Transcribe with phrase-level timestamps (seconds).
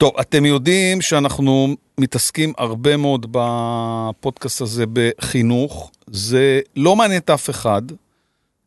[0.00, 5.90] טוב, אתם יודעים שאנחנו מתעסקים הרבה מאוד בפודקאסט הזה בחינוך.
[6.06, 7.82] זה לא מעניין את אף אחד.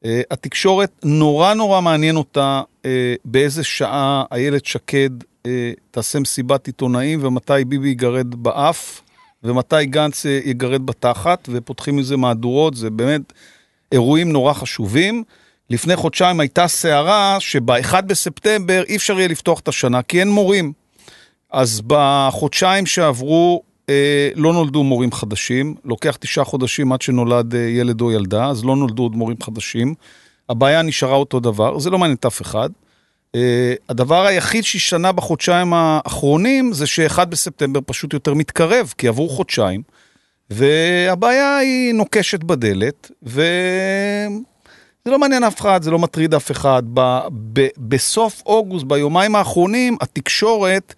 [0.06, 5.10] אה, התקשורת נורא נורא מעניין אותה אה, באיזה שעה איילת שקד
[5.46, 9.02] אה, תעשה מסיבת עיתונאים ומתי ביבי יגרד באף
[9.44, 13.34] ומתי גנץ יגרד בתחת ופותחים מזה מהדורות, זה באמת
[13.92, 15.24] אירועים נורא חשובים.
[15.70, 20.83] לפני חודשיים הייתה סערה שב-1 בספטמבר אי אפשר יהיה לפתוח את השנה כי אין מורים.
[21.54, 28.02] אז בחודשיים שעברו אה, לא נולדו מורים חדשים, לוקח תשעה חודשים עד שנולד אה, ילד
[28.02, 29.94] או ילדה, אז לא נולדו עוד מורים חדשים.
[30.50, 32.70] הבעיה נשארה אותו דבר, זה לא מעניין את אף אחד.
[33.36, 39.82] אה, הדבר היחיד שהשתנה בחודשיים האחרונים זה שאחד בספטמבר פשוט יותר מתקרב, כי עברו חודשיים,
[40.50, 44.30] והבעיה היא נוקשת בדלת, וזה
[45.06, 46.84] לא מעניין אף אחד, זה לא מטריד אף אחד.
[46.94, 47.20] ב...
[47.54, 47.68] ב...
[47.78, 50.94] בסוף אוגוסט, ביומיים האחרונים, התקשורת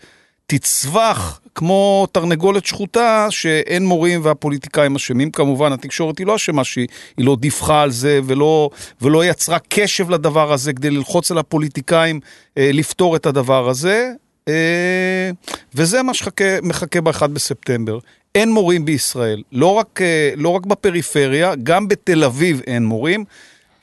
[0.48, 5.32] תצווח כמו תרנגולת שחוטה שאין מורים והפוליטיקאים אשמים.
[5.32, 6.87] כמובן, התקשורת היא לא אשמה שהיא
[7.18, 8.70] לא דיווחה על זה ולא,
[9.02, 12.20] ולא יצרה קשב לדבר הזה כדי ללחוץ על הפוליטיקאים
[12.57, 14.12] אה, לפתור את הדבר הזה.
[14.48, 15.29] אה,
[15.76, 17.99] וזה מה שמחכה ב-1 בספטמבר.
[18.35, 23.26] אין מורים בישראל, לא רק, אה, לא רק בפריפריה, גם בתל אביב אין מורים.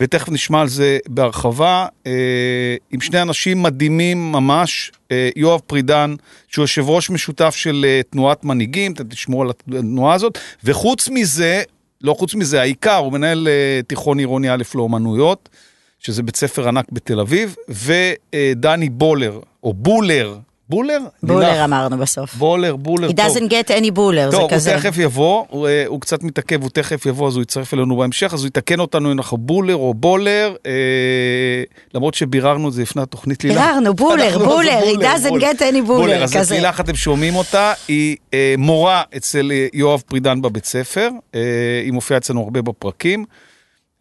[0.02, 6.14] ותכף נשמע על זה בהרחבה, אה, עם שני אנשים מדהימים ממש, אה, יואב פרידן,
[6.48, 11.62] שהוא יושב ראש משותף של אה, תנועת מנהיגים, אתם תשמעו על התנועה הזאת, וחוץ מזה,
[12.00, 13.48] לא חוץ מזה, העיקר, הוא מנהל
[13.86, 15.48] תיכון עירוני א' לאומנויות,
[15.98, 20.38] שזה בית ספר ענק בתל אביב, ודני בולר, או בולר,
[20.72, 20.98] בולר?
[21.22, 22.34] בולר אמרנו בסוף.
[22.34, 23.26] בולר, בולר, טוב.
[23.26, 24.70] He doesn't get any בולר, זה כזה.
[24.70, 27.74] טוב, הוא תכף יבוא, הוא, אה, הוא קצת מתעכב, הוא תכף יבוא, אז הוא יצטרף
[27.74, 30.72] אלינו בהמשך, אז הוא יתקן אותנו אם אנחנו בולר או בולר, אה,
[31.94, 33.56] למרות שביררנו את זה לפני התוכנית לילך.
[33.58, 36.40] ביררנו, בולר, לא בולר, he doesn't get any בולר, כזה.
[36.40, 41.08] אז את לילך אתם שומעים אותה, היא אה, מורה אצל אה, יואב פרידן בבית ספר,
[41.34, 41.40] אה,
[41.84, 43.24] היא מופיעה אצלנו הרבה בפרקים.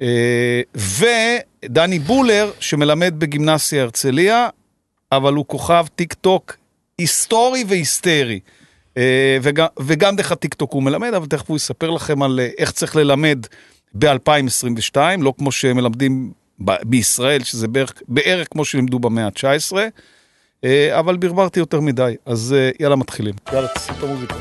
[0.01, 4.49] אה, ודני בולר, שמלמד בגימנסיה הרצליה,
[5.11, 6.55] אבל הוא כוכב טיק טוק
[7.01, 8.39] היסטורי והיסטרי.
[8.97, 12.71] אה, וגם, וגם דרך הטיקטוק הוא מלמד, אבל תכף הוא יספר לכם על אה, איך
[12.71, 13.45] צריך ללמד
[13.93, 16.31] ב-2022, לא כמו שמלמדים
[16.65, 19.77] ב- בישראל, שזה בערך, בערך כמו שלימדו במאה ה-19,
[20.63, 23.33] אה, אבל ברברתי יותר מדי, אז יאללה מתחילים.
[23.53, 24.35] יאללה, תשים את המוזיקה.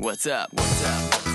[0.00, 0.60] What's up?
[0.60, 1.25] What's up?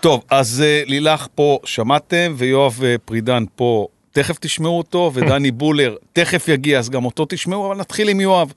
[0.00, 5.96] טוב, אז uh, לילך פה שמעתם, ויואב uh, פרידן פה, תכף תשמעו אותו, ודני בולר
[6.12, 8.52] תכף יגיע, אז גם אותו תשמעו, אבל נתחיל עם יואב.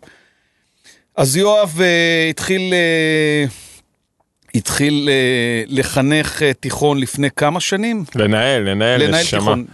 [1.15, 2.73] אז יואב uh, התחיל,
[4.55, 5.09] התחיל
[5.67, 8.03] לחנך תיכון לפני כמה שנים?
[8.15, 9.25] לנהל, לנהל, לנהל.
[9.29, 9.65] תיכון.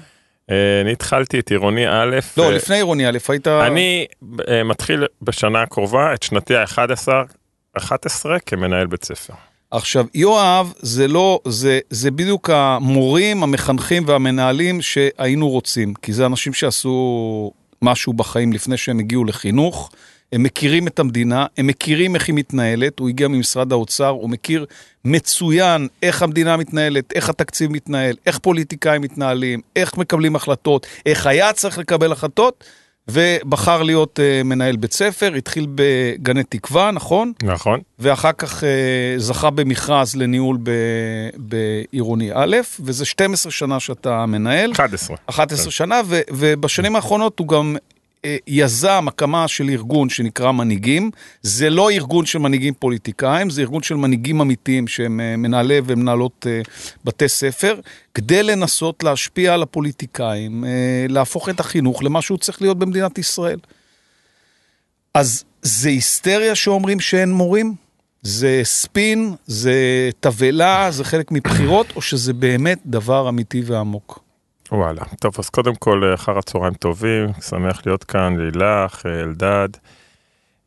[0.81, 2.19] אני התחלתי את עירוני א'.
[2.37, 2.53] לא.
[2.53, 3.47] לפני עירוני א', היית...
[3.47, 4.05] אני
[4.65, 7.07] מתחיל בשנה הקרובה את שנתי ה-11
[8.45, 9.33] כמנהל בית ספר.
[9.71, 16.53] עכשיו, יואב, זה לא, זה, זה בדיוק המורים, המחנכים והמנהלים שהיינו רוצים, כי זה אנשים
[16.53, 17.51] שעשו
[17.81, 19.91] משהו בחיים לפני שהם הגיעו לחינוך.
[20.33, 24.65] הם מכירים את המדינה, הם מכירים איך היא מתנהלת, הוא הגיע ממשרד האוצר, הוא מכיר
[25.05, 31.53] מצוין איך המדינה מתנהלת, איך התקציב מתנהל, איך פוליטיקאים מתנהלים, איך מקבלים החלטות, איך היה
[31.53, 32.63] צריך לקבל החלטות.
[33.11, 37.33] ובחר להיות uh, מנהל בית ספר, התחיל בגני תקווה, נכון?
[37.43, 37.79] נכון.
[37.99, 38.65] ואחר כך uh,
[39.17, 40.57] זכה במכרז לניהול
[41.37, 44.71] בעירוני א', וזה 12 שנה שאתה מנהל.
[44.71, 45.17] 11.
[45.25, 45.71] 11 כן.
[45.71, 47.75] שנה, ו, ובשנים האחרונות הוא גם
[48.47, 51.11] יזם הקמה של ארגון שנקרא מנהיגים.
[51.41, 56.47] זה לא ארגון של מנהיגים פוליטיקאים, זה ארגון של מנהיגים אמיתיים שהם אה, מנהלי ומנהלות
[56.49, 56.61] אה,
[57.05, 57.79] בתי ספר,
[58.13, 60.63] כדי לנסות להשפיע על הפוליטיקאים,
[61.09, 63.59] להפוך את החינוך למה שהוא צריך להיות במדינת ישראל.
[65.13, 67.75] אז זה היסטריה שאומרים שאין מורים?
[68.21, 74.26] זה ספין, זה תבלה, זה חלק מבחירות, או שזה באמת דבר אמיתי ועמוק?
[74.71, 75.01] וואלה.
[75.19, 79.69] טוב, אז קודם כל, אחר הצהריים טובים, שמח להיות כאן, לילך, אלדד.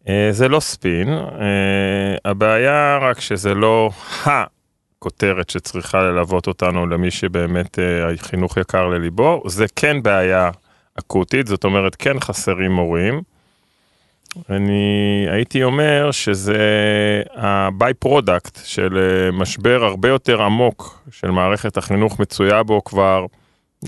[0.08, 3.90] אה, זה לא ספין, אה, הבעיה רק שזה לא
[4.24, 10.50] הכותרת שצריכה ללוות אותנו למי שבאמת אה, החינוך יקר לליבו, זה כן בעיה
[10.98, 13.22] אקוטית, זאת אומרת, כן חסרים מורים.
[14.50, 16.62] אני הייתי אומר שזה
[17.36, 18.98] ה-by product של
[19.32, 23.26] משבר הרבה יותר עמוק של מערכת החינוך מצויה בו כבר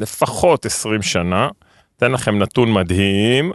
[0.01, 1.49] לפחות 20 שנה.
[1.97, 3.53] אתן לכם נתון מדהים,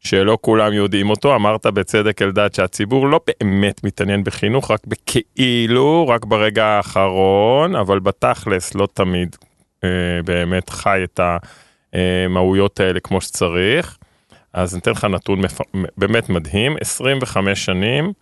[0.00, 6.24] שלא כולם יודעים אותו, אמרת בצדק אלדד שהציבור לא באמת מתעניין בחינוך, רק בכאילו, רק
[6.24, 9.36] ברגע האחרון, אבל בתכלס לא תמיד
[9.84, 9.88] אה,
[10.24, 11.20] באמת חי את
[11.92, 13.96] המהויות האלה כמו שצריך.
[14.52, 15.60] אז ניתן לך נתון מפ...
[15.96, 18.12] באמת מדהים, 25 שנים,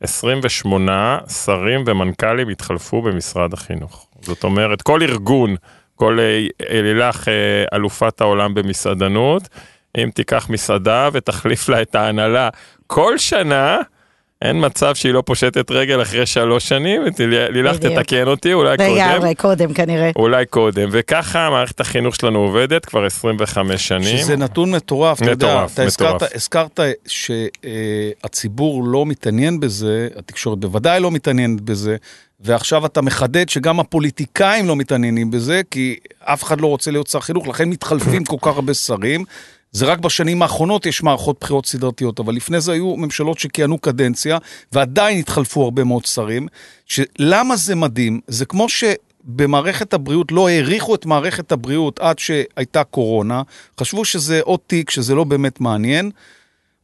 [0.00, 4.06] 28 שרים ומנכ"לים התחלפו במשרד החינוך.
[4.20, 5.56] זאת אומרת, כל ארגון,
[5.96, 6.46] כל אה,
[6.82, 9.42] לילך אה, אלופת העולם במסעדנות,
[9.98, 12.48] אם תיקח מסעדה ותחליף לה את ההנהלה
[12.86, 13.78] כל שנה,
[14.44, 17.02] אין מצב שהיא לא פושטת רגל אחרי שלוש שנים,
[17.50, 18.94] לילך תתקן אותי, אולי קודם.
[18.94, 20.10] לגמרי, קודם כנראה.
[20.16, 24.18] אולי קודם, וככה מערכת החינוך שלנו עובדת כבר 25 שנים.
[24.18, 31.10] שזה נתון מטורף, אתה יודע, אתה הזכרת, הזכרת שהציבור לא מתעניין בזה, התקשורת בוודאי לא
[31.10, 31.96] מתעניינת בזה,
[32.40, 37.20] ועכשיו אתה מחדד שגם הפוליטיקאים לא מתעניינים בזה, כי אף אחד לא רוצה להיות שר
[37.20, 39.24] חינוך, לכן מתחלפים כל כך הרבה שרים,
[39.74, 44.38] זה רק בשנים האחרונות יש מערכות בחירות סדרתיות, אבל לפני זה היו ממשלות שכיהנו קדנציה,
[44.72, 46.48] ועדיין התחלפו הרבה מאוד שרים.
[47.18, 48.20] למה זה מדהים?
[48.28, 53.42] זה כמו שבמערכת הבריאות לא העריכו את מערכת הבריאות עד שהייתה קורונה,
[53.80, 56.10] חשבו שזה עוד תיק, שזה לא באמת מעניין.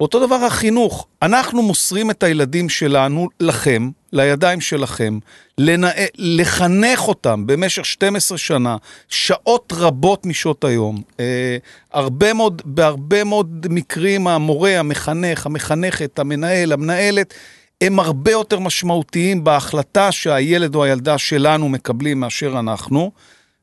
[0.00, 5.18] אותו דבר החינוך, אנחנו מוסרים את הילדים שלנו לכם, לידיים שלכם,
[5.58, 5.90] לנא...
[6.18, 8.76] לחנך אותם במשך 12 שנה,
[9.08, 11.02] שעות רבות משעות היום.
[11.20, 11.56] אה,
[11.92, 17.34] הרבה מאוד, בהרבה מאוד מקרים המורה, המחנך, המחנכת, המנהל, המנהלת,
[17.80, 23.10] הם הרבה יותר משמעותיים בהחלטה שהילד או הילדה שלנו מקבלים מאשר אנחנו.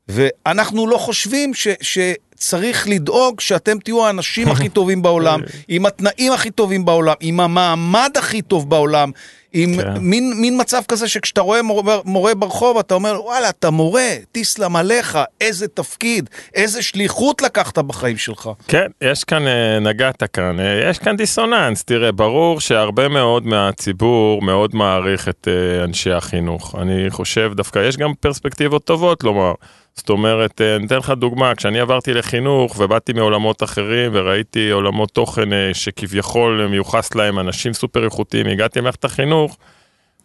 [0.09, 6.51] ואנחנו לא חושבים ש, שצריך לדאוג שאתם תהיו האנשים הכי טובים בעולם, עם התנאים הכי
[6.51, 9.11] טובים בעולם, עם המעמד הכי טוב בעולם,
[9.53, 9.93] עם כן.
[9.99, 14.75] מין, מין מצב כזה שכשאתה רואה מורה, מורה ברחוב, אתה אומר, וואלה, אתה מורה, תסלם
[14.75, 18.49] עליך, איזה תפקיד, איזה שליחות לקחת בחיים שלך.
[18.67, 21.83] כן, יש כאן, אה, נגעת כאן, אה, יש כאן דיסוננס.
[21.83, 26.75] תראה, ברור שהרבה מאוד מהציבור מאוד מעריך את אה, אנשי החינוך.
[26.81, 29.53] אני חושב, דווקא יש גם פרספקטיבות טובות לומר.
[29.97, 35.49] זאת אומרת, אני אתן לך דוגמה, כשאני עברתי לחינוך ובאתי מעולמות אחרים וראיתי עולמות תוכן
[35.73, 39.57] שכביכול מיוחס להם אנשים סופר איכותיים, הגעתי למערכת החינוך,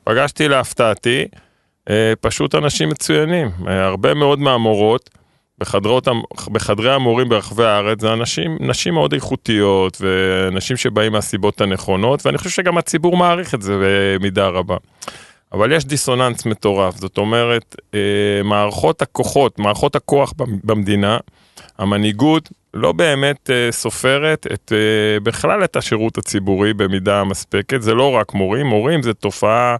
[0.04, 1.24] פגשתי להפתעתי
[2.20, 5.10] פשוט אנשים מצוינים, הרבה מאוד מהמורות.
[5.58, 6.08] בחדרות,
[6.52, 12.50] בחדרי המורים ברחבי הארץ זה אנשים, נשים מאוד איכותיות ונשים שבאים מהסיבות הנכונות ואני חושב
[12.50, 14.76] שגם הציבור מעריך את זה במידה רבה.
[15.52, 18.00] אבל יש דיסוננס מטורף, זאת אומרת, אה,
[18.44, 20.32] מערכות הכוחות, מערכות הכוח
[20.64, 21.18] במדינה,
[21.78, 28.10] המנהיגות לא באמת אה, סופרת את, אה, בכלל את השירות הציבורי במידה מספקת, זה לא
[28.10, 29.76] רק מורים, מורים זה תופעה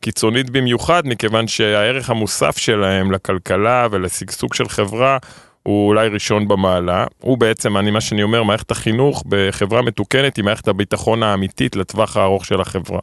[0.00, 5.18] קיצונית במיוחד, מכיוון שהערך המוסף שלהם לכלכלה ולשגשוג של חברה
[5.62, 7.06] הוא אולי ראשון במעלה.
[7.20, 12.16] הוא בעצם, אני, מה שאני אומר, מערכת החינוך בחברה מתוקנת היא מערכת הביטחון האמיתית לטווח
[12.16, 13.00] הארוך של החברה.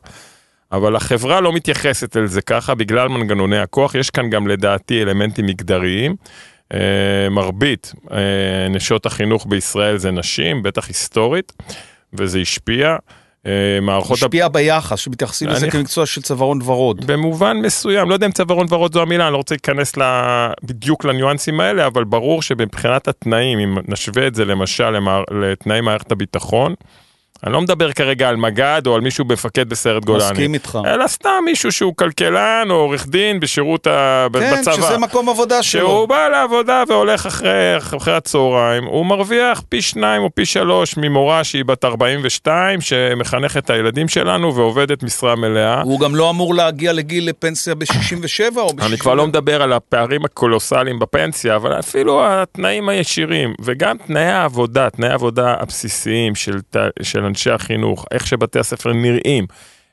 [0.72, 5.46] אבל החברה לא מתייחסת אל זה ככה בגלל מנגנוני הכוח, יש כאן גם לדעתי אלמנטים
[5.46, 6.16] מגדריים.
[6.74, 6.76] Uh,
[7.32, 8.12] מרבית uh,
[8.70, 11.54] נשות החינוך בישראל זה נשים, בטח היסטורית,
[12.14, 12.96] וזה השפיע.
[13.44, 13.48] Uh,
[13.82, 14.18] מערכות...
[14.18, 14.54] השפיע הב...
[14.54, 15.72] ביחס, שמתייחסים לזה אני...
[15.72, 17.06] כמקצוע של צווארון ורוד.
[17.06, 20.52] במובן מסוים, לא יודע אם צווארון ורוד זו המילה, אני לא רוצה להיכנס לה...
[20.64, 25.20] בדיוק לניואנסים האלה, אבל ברור שמבחינת התנאים, אם נשווה את זה למשל למע...
[25.32, 26.74] לתנאי מערכת הביטחון,
[27.46, 30.24] אני לא מדבר כרגע על מג"ד או על מישהו מפקד בסיירת גולני.
[30.32, 30.80] מסכים איתך.
[30.86, 34.28] אלא סתם מישהו שהוא כלכלן או עורך דין בשירות ה...
[34.34, 34.76] כן, בצבא.
[34.76, 35.82] כן, שזה מקום עבודה שלו.
[35.82, 41.44] שהוא בא לעבודה והולך אחרי, אחרי הצהריים, הוא מרוויח פי שניים או פי שלוש ממורה
[41.44, 45.82] שהיא בת 42, שמחנכת את הילדים שלנו ועובדת משרה מלאה.
[45.82, 48.86] הוא גם לא אמור להגיע לגיל לפנסיה ב-67 או ב-67.
[48.86, 54.90] אני כבר לא מדבר על הפערים הקולוסליים בפנסיה, אבל אפילו התנאים הישירים, וגם תנאי העבודה,
[54.90, 56.60] תנאי העבודה הבסיסיים של,
[57.02, 59.46] של אנשי החינוך, איך שבתי הספר נראים,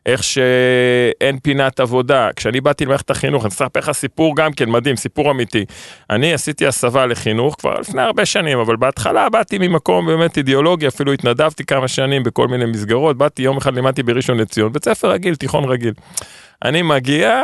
[0.07, 2.29] איך שאין פינת עבודה.
[2.37, 5.65] כשאני באתי למערכת החינוך, אני אספר לך סיפור גם כן מדהים, סיפור אמיתי.
[6.11, 11.13] אני עשיתי הסבה לחינוך כבר לפני הרבה שנים, אבל בהתחלה באתי ממקום באמת אידיאולוגי, אפילו
[11.13, 15.35] התנדבתי כמה שנים בכל מיני מסגרות, באתי יום אחד לימדתי בראשון לציון, בית ספר רגיל,
[15.35, 15.93] תיכון רגיל.
[16.65, 17.43] אני מגיע,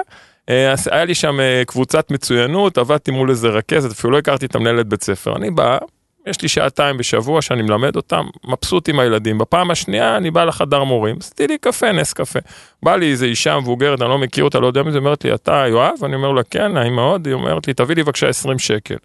[0.49, 4.55] אה, היה לי שם אה, קבוצת מצוינות, עבדתי מול איזה רכזת, אפילו לא הכרתי את
[4.55, 5.37] המנהלת בית ספר.
[5.37, 5.79] אני בא,
[6.27, 9.39] יש לי שעתיים בשבוע שאני מלמד אותם, מבסוט עם הילדים.
[9.39, 12.39] בפעם השנייה אני בא לחדר מורים, עשיתי לי קפה, נס קפה.
[12.83, 15.35] בא לי איזה אישה מבוגרת, אני לא מכיר אותה, לא יודע מי זה, אומרת לי,
[15.35, 16.05] אתה יואב?
[16.05, 17.27] אני אומר לה, כן, נעים מאוד.
[17.27, 18.97] היא אומרת לי, תביא לי בבקשה 20 שקל.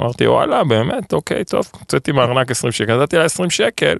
[0.00, 3.96] אמרתי, וואלה, באמת, אוקיי, טוב, הוצאתי מהארנק 20 שקל, נתתי לה 20 שקל,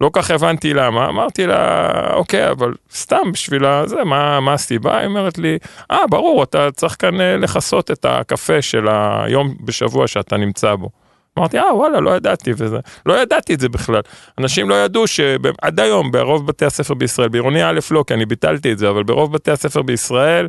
[0.00, 4.98] לא כך הבנתי למה, אמרתי לה, אוקיי, אבל סתם בשביל זה, מה, מה הסיבה?
[4.98, 5.58] היא אומרת לי,
[5.90, 10.90] אה, ברור, אתה צריך כאן אה, לכסות את הקפה של היום בשבוע שאתה נמצא בו.
[11.38, 12.78] אמרתי, אה, וואלה, לא ידעתי וזה.
[13.06, 14.00] לא ידעתי את זה בכלל.
[14.38, 18.72] אנשים לא ידעו שעד היום, ברוב בתי הספר בישראל, בעירוני א' לא, כי אני ביטלתי
[18.72, 20.48] את זה, אבל ברוב בתי הספר בישראל,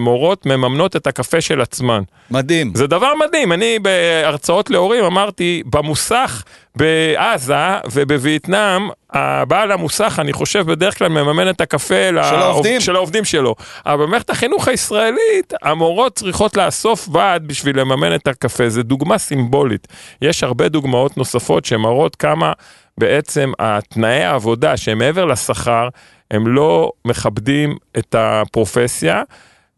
[0.00, 2.02] מורות מממנות את הקפה של עצמן.
[2.30, 2.72] מדהים.
[2.74, 6.42] זה דבר מדהים, אני בהרצאות להורים אמרתי, במוסך
[6.76, 7.54] בעזה
[7.92, 13.54] ובווייטנאם, הבעל המוסך, אני חושב, בדרך כלל מממן את הקפה של העובדים, של העובדים שלו.
[13.86, 19.88] אבל במערכת החינוך הישראלית, המורות צריכות לאסוף ועד בשביל לממן את הקפה, זו דוגמה סימבולית.
[20.22, 22.52] יש הרבה דוגמאות נוספות שמראות כמה
[22.98, 25.88] בעצם התנאי העבודה שהם מעבר לשכר,
[26.30, 29.22] הם לא מכבדים את הפרופסיה.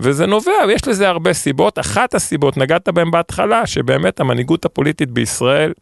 [0.01, 1.79] וזה נובע, ויש לזה הרבה סיבות.
[1.79, 5.73] אחת הסיבות, נגעת בהן בהתחלה, שבאמת המנהיגות הפוליטית בישראל,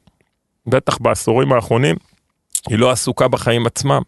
[0.66, 1.96] בטח בעשורים האחרונים,
[2.68, 4.02] היא לא עסוקה בחיים עצמם.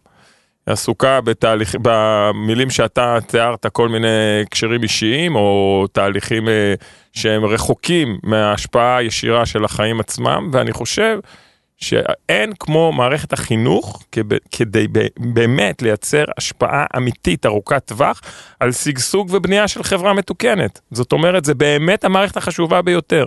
[0.67, 6.73] היא עסוקה בתהליך, במילים שאתה תיארת, כל מיני הקשרים אישיים, או תהליכים אה,
[7.13, 11.19] שהם רחוקים מההשפעה הישירה של החיים עצמם, ואני חושב
[11.81, 14.03] שאין כמו מערכת החינוך
[14.51, 18.21] כדי באמת לייצר השפעה אמיתית ארוכת טווח
[18.59, 20.79] על שגשוג ובנייה של חברה מתוקנת.
[20.91, 23.25] זאת אומרת, זה באמת המערכת החשובה ביותר.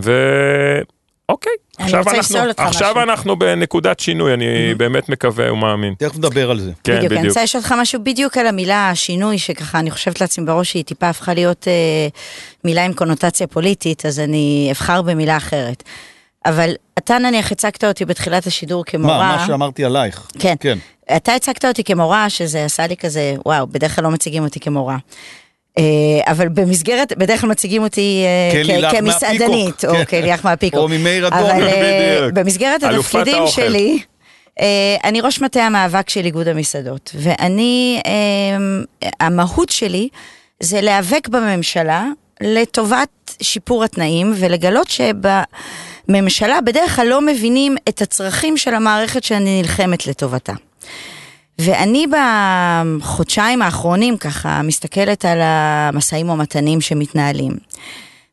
[0.00, 0.12] ו...
[1.28, 4.76] אוקיי, עכשיו, אנחנו, עכשיו אנחנו בנקודת שינוי, אני mm-hmm.
[4.76, 5.94] באמת מקווה ומאמין.
[5.98, 6.72] תכף נדבר על זה.
[6.84, 7.04] כן, בדיוק.
[7.04, 7.20] בדיוק.
[7.20, 10.84] אני רוצה לשאול אותך משהו בדיוק על המילה שינוי, שככה אני חושבת לעצמי בראש שהיא
[10.84, 12.08] טיפה הפכה להיות אה,
[12.64, 15.82] מילה עם קונוטציה פוליטית, אז אני אבחר במילה אחרת.
[16.46, 19.18] אבל אתה נניח הצגת אותי בתחילת השידור כמורה.
[19.18, 20.28] מה, מה שאמרתי עלייך.
[20.38, 20.54] כן.
[20.60, 20.78] כן.
[21.16, 24.96] אתה הצגת אותי כמורה, שזה עשה לי כזה, וואו, בדרך כלל לא מציגים אותי כמורה.
[25.78, 25.84] אה,
[26.26, 30.80] אבל במסגרת, בדרך כלל מציגים אותי אה, כמסעדנית, או כליח מהפיקוק.
[30.80, 33.98] או ממאיר אדום, אבל אה, במסגרת התפקידים שלי,
[35.04, 38.00] אני ראש מטה המאבק של איגוד המסעדות, ואני,
[39.20, 40.08] המהות שלי
[40.60, 42.06] זה להיאבק בממשלה
[42.40, 45.14] לטובת שיפור התנאים, ולגלות שב...
[46.10, 50.52] ממשלה בדרך כלל לא מבינים את הצרכים של המערכת שאני נלחמת לטובתה.
[51.58, 52.06] ואני
[53.00, 57.56] בחודשיים האחרונים ככה מסתכלת על המשאים ומתנים שמתנהלים.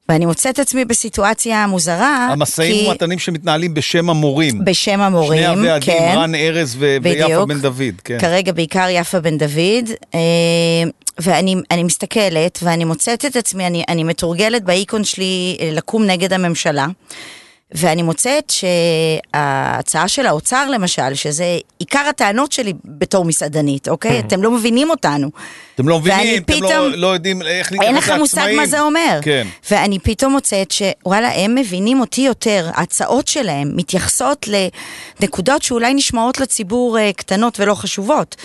[0.09, 2.27] ואני מוצאת עצמי בסיטואציה מוזרה.
[2.31, 4.65] המשאים ומתנים שמתנהלים בשם המורים.
[4.65, 5.53] בשם המורים, כן.
[5.53, 6.13] שני הוועדים, כן.
[6.17, 8.19] רן ארז ו- ויפה בן דוד, כן.
[8.19, 9.89] כרגע בעיקר יפה בן דוד.
[10.15, 10.19] אה,
[11.19, 16.87] ואני מסתכלת ואני מוצאת את עצמי, אני, אני מתורגלת באיקון שלי לקום נגד הממשלה.
[17.71, 24.19] ואני מוצאת שההצעה של האוצר למשל, שזה עיקר הטענות שלי בתור מסעדנית, אוקיי?
[24.19, 25.29] אתם לא מבינים אותנו.
[25.75, 27.95] אתם לא מבינים, אתם לא, פתאום, לא, לא יודעים איך להתייחס לעצמאים.
[27.95, 29.19] אין לך מושג מה זה אומר.
[29.21, 29.47] כן.
[29.71, 34.47] ואני פתאום מוצאת שוואלה, הם מבינים אותי יותר, ההצעות שלהם מתייחסות
[35.21, 38.35] לנקודות שאולי נשמעות לציבור אה, קטנות ולא חשובות.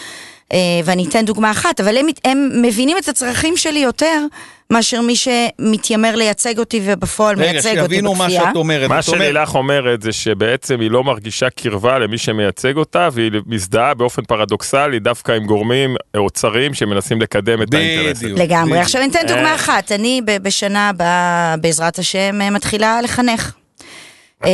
[0.53, 4.27] אה, ואני אתן דוגמה אחת, אבל הם, הם מבינים את הצרכים שלי יותר
[4.73, 7.83] מאשר מי שמתיימר לייצג אותי ובפועל רגע, מייצג אותי בכפייה.
[7.83, 8.89] רגע, שיבינו מה שאת אומרת.
[8.89, 14.23] מה שלילך אומרת זה שבעצם היא לא מרגישה קרבה למי שמייצג אותה, והיא מזדהה באופן
[14.23, 18.37] פרדוקסלי דווקא עם גורמים אוצריים שמנסים לקדם את האינטרסים.
[18.37, 18.79] לגמרי.
[18.79, 19.55] עכשיו אני אתן דוגמה אה.
[19.55, 23.53] אחת, אני בשנה הבאה, בעזרת השם, מתחילה לחנך.
[24.43, 24.47] Uh,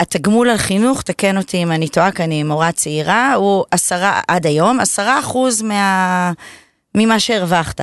[0.00, 4.46] התגמול על חינוך, תקן אותי אם אני טועה, כי אני מורה צעירה, הוא עשרה, עד
[4.46, 6.32] היום, עשרה אחוז מה,
[6.94, 7.80] ממה שהרווחת.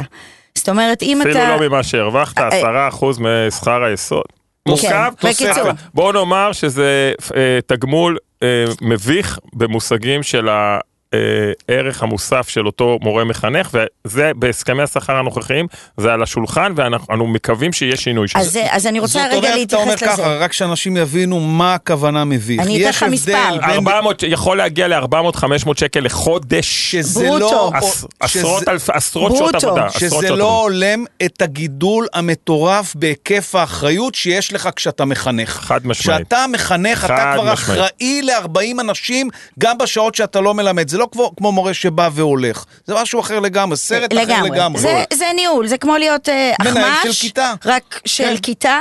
[0.55, 1.43] זאת אומרת, אם אפילו אתה...
[1.43, 4.23] אפילו לא ממה שהרווחת, אה, עשרה אחוז משכר היסוד.
[4.27, 5.69] כן, מורכב, בקיצור.
[5.93, 10.79] בואו נאמר שזה אה, תגמול אה, מביך במושגים של ה...
[11.13, 17.27] הערך אה, המוסף של אותו מורה מחנך, וזה בהסכמי השכר הנוכחיים, זה על השולחן, ואנחנו
[17.27, 18.65] מקווים שיהיה שינוי של זה.
[18.71, 19.67] אז אני רוצה רגע להתייחס לזה.
[19.67, 22.61] זאת אומרת, אתה אומר ככה, רק שאנשים יבינו מה הכוונה מביך.
[22.61, 23.57] אני אתן לך מספר.
[23.63, 26.91] 400, יכול להגיע ל-400-500 שקל לחודש.
[26.91, 27.39] שזה ברוטו.
[27.39, 27.71] לא...
[28.19, 29.89] עשרות, שזה, אלף, עשרות שעות עבודה.
[29.89, 35.49] שזה לא הולם את הגידול המטורף בהיקף האחריות שיש לך כשאתה מחנך.
[35.49, 36.21] חד משמעית.
[36.21, 40.89] כשאתה מחנך, אתה כבר אחראי ל-40 אנשים, גם בשעות שאתה לא מלמד.
[40.97, 44.33] זה לא כמו, כמו מורה שבא והולך, זה משהו אחר לגמרי, סרט לגמרי.
[44.33, 44.81] אחר לגמרי.
[44.81, 47.53] זה, זה ניהול, זה כמו להיות uh, אחמ"ש, מנהל של כיתה.
[47.65, 48.37] רק של כן.
[48.37, 48.79] כיתה.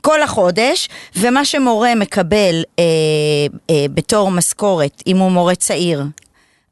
[0.00, 2.84] כל החודש, ומה שמורה מקבל אה,
[3.70, 6.04] אה, בתור משכורת, אם הוא מורה צעיר,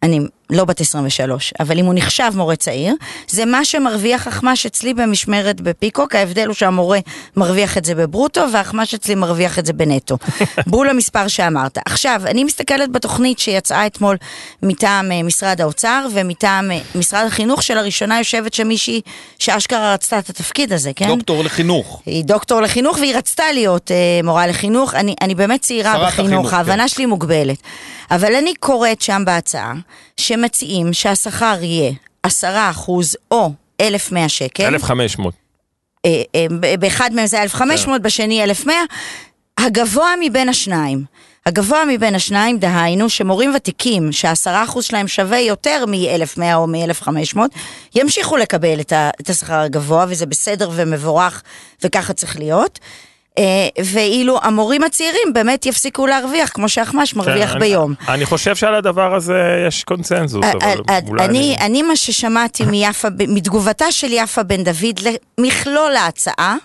[0.03, 2.95] אני לא בת 23, אבל אם הוא נחשב מורה צעיר,
[3.29, 6.99] זה מה שמרוויח אחמ"ש אצלי במשמרת בפיקוק, ההבדל הוא שהמורה
[7.37, 10.19] מרוויח את זה בברוטו, והאחמ"ש אצלי מרוויח את זה בנטו.
[10.67, 11.79] בול המספר שאמרת.
[11.87, 14.17] עכשיו, אני מסתכלת בתוכנית שיצאה אתמול
[14.62, 19.00] מטעם אה, משרד האוצר ומטעם אה, משרד החינוך, שלראשונה יושבת שם מישהי
[19.38, 21.09] שאשכרה רצתה את התפקיד הזה, כן?
[21.09, 22.03] דוקטור לחינוך.
[22.07, 24.95] היא דוקטור לחינוך והיא רצתה להיות אה, מורה לחינוך.
[24.95, 26.88] אני, אני באמת צעירה בחינוך, החינוך, ההבנה כן.
[26.88, 27.59] שלי מוגבלת.
[28.11, 29.73] אבל אני קוראת שם בהצעה,
[30.37, 31.93] שמציעים שהשכר יהיה
[32.26, 32.31] 10%
[33.31, 33.50] או
[33.81, 34.64] 1,100 שקל.
[34.64, 35.35] 1,500.
[36.05, 38.02] אה, אה, באחד מהם זה 1,500, כן.
[38.02, 38.76] בשני 1,100.
[39.59, 41.05] הגבוה מבין השניים.
[41.47, 47.38] הגבוה מבין השניים, דהיינו, שמורים ותיקים, שהעשרה אחוז שלהם שווה יותר מ-1,100 או מ-1,500,
[47.95, 48.81] ימשיכו לקבל
[49.21, 51.43] את השכר הגבוה, וזה בסדר ומבורך,
[51.85, 52.78] וככה צריך להיות.
[53.38, 53.45] אה,
[53.85, 57.95] ואילו המורים הצעירים באמת יפסיקו להרוויח, כמו שאחמ"ש מרוויח כן, ביום.
[58.00, 61.97] אני, אני חושב שעל הדבר הזה יש קונצנזוס, אה, אבל אה, אולי אני, אני מה
[61.97, 65.00] ששמעתי מיפה, מתגובתה של יפה בן דוד
[65.38, 66.57] למכלול ההצעה,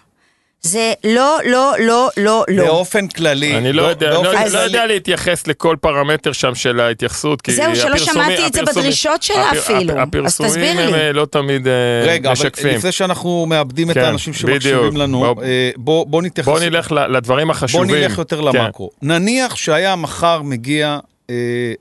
[0.64, 2.66] זה לא, לא, לא, לא, לא.
[2.66, 3.58] באופן כללי.
[3.58, 7.52] אני לא בא- יודע, באופן לא, לא יודע להתייחס לכל פרמטר שם של ההתייחסות, כי
[7.52, 9.94] זהו, שלא הפרסומים- שמעתי את זה הפרסומים- בדרישות שלה אפילו.
[9.94, 10.94] אז הפרסומים הם.
[10.94, 11.74] אה, לא תמיד אה,
[12.06, 12.68] רגע, אבל משקפים.
[12.78, 14.98] לפני שאנחנו מאבדים את כן, האנשים שמקשיבים.
[14.98, 16.50] לנו, בוא- אה, בוא נתייחס...
[16.50, 17.96] בוא נלך לדברים בוא החשובים.
[17.96, 18.58] נלך יותר כן.
[18.58, 18.90] למקרו.
[19.02, 21.00] נניח שהיה מחר מגיע
[21.30, 21.36] אה,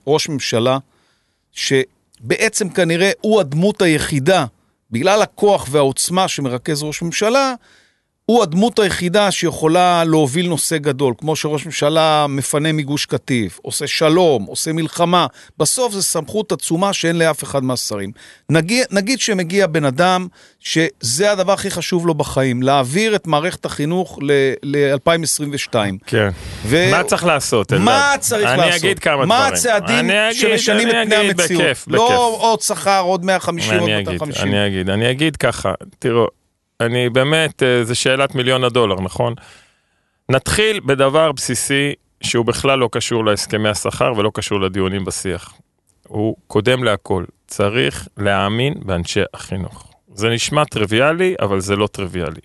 [0.07, 0.79] ראש ממשלה,
[1.53, 4.45] שבעצם כנראה הוא הדמות היחידה,
[4.91, 7.55] בגלל הכוח והעוצמה שמרכז ראש ממשלה,
[8.31, 14.45] הוא הדמות היחידה שיכולה להוביל נושא גדול, כמו שראש ממשלה מפנה מגוש קטיף, עושה שלום,
[14.45, 15.27] עושה מלחמה,
[15.59, 18.11] בסוף זו סמכות עצומה שאין לאף אחד מהשרים.
[18.51, 20.27] נגיד, נגיד שמגיע בן אדם
[20.61, 25.75] שזה הדבר הכי חשוב לו בחיים, להעביר את מערכת החינוך ל-2022.
[26.07, 26.29] כן.
[26.65, 27.73] ו- מה צריך לעשות?
[27.73, 27.85] אלדד?
[27.85, 28.85] מה צריך אני לעשות?
[28.85, 29.55] אגיד כמה מה דברים.
[29.55, 31.63] הצעדים אני אגיד, שמשנים את אני פני אגיד, המציאות?
[31.63, 32.17] בכיף, לא בכיף.
[32.19, 34.49] עוד שכר, עוד 150, עוד אני אגיד, 250.
[34.49, 36.40] אני אגיד, אני אגיד ככה, תראו,
[36.81, 39.35] אני באמת, אה, זה שאלת מיליון הדולר, נכון?
[40.29, 45.55] נתחיל בדבר בסיסי שהוא בכלל לא קשור להסכמי השכר ולא קשור לדיונים בשיח.
[46.09, 49.93] הוא קודם להכל, צריך להאמין באנשי החינוך.
[50.15, 52.41] זה נשמע טריוויאלי, אבל זה לא טריוויאלי.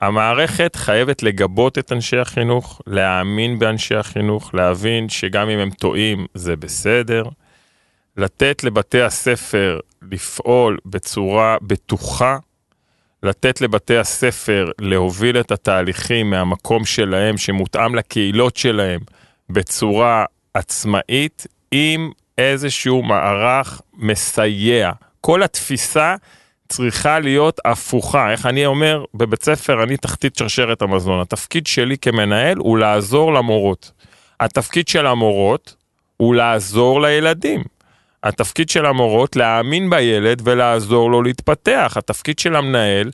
[0.00, 6.56] המערכת חייבת לגבות את אנשי החינוך, להאמין באנשי החינוך, להבין שגם אם הם טועים זה
[6.56, 7.24] בסדר,
[8.16, 9.80] לתת לבתי הספר
[10.12, 12.36] לפעול בצורה בטוחה,
[13.22, 19.00] לתת לבתי הספר להוביל את התהליכים מהמקום שלהם, שמותאם לקהילות שלהם,
[19.50, 24.92] בצורה עצמאית, עם איזשהו מערך מסייע.
[25.20, 26.16] כל התפיסה
[26.68, 28.32] צריכה להיות הפוכה.
[28.32, 31.20] איך אני אומר, בבית ספר אני תחתית שרשרת המזון.
[31.20, 33.92] התפקיד שלי כמנהל הוא לעזור למורות.
[34.40, 35.74] התפקיד של המורות
[36.16, 37.62] הוא לעזור לילדים.
[38.24, 41.94] התפקיד של המורות להאמין בילד ולעזור לו להתפתח.
[41.96, 43.10] התפקיד של המנהל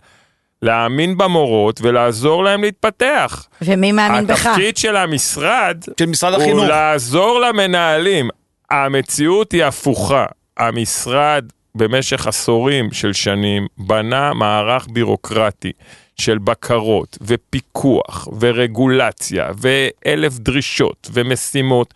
[0.63, 3.47] להאמין במורות ולעזור להם להתפתח.
[3.63, 4.47] ומי מאמין בך?
[4.47, 6.65] התפקיד של המשרד של משרד הוא החינוך.
[6.65, 8.31] לעזור למנהלים.
[8.71, 10.27] המציאות היא הפוכה.
[10.57, 15.73] המשרד במשך עשורים של שנים בנה מערך בירוקרטי
[16.17, 21.95] של בקרות ופיקוח ורגולציה ואלף דרישות ומשימות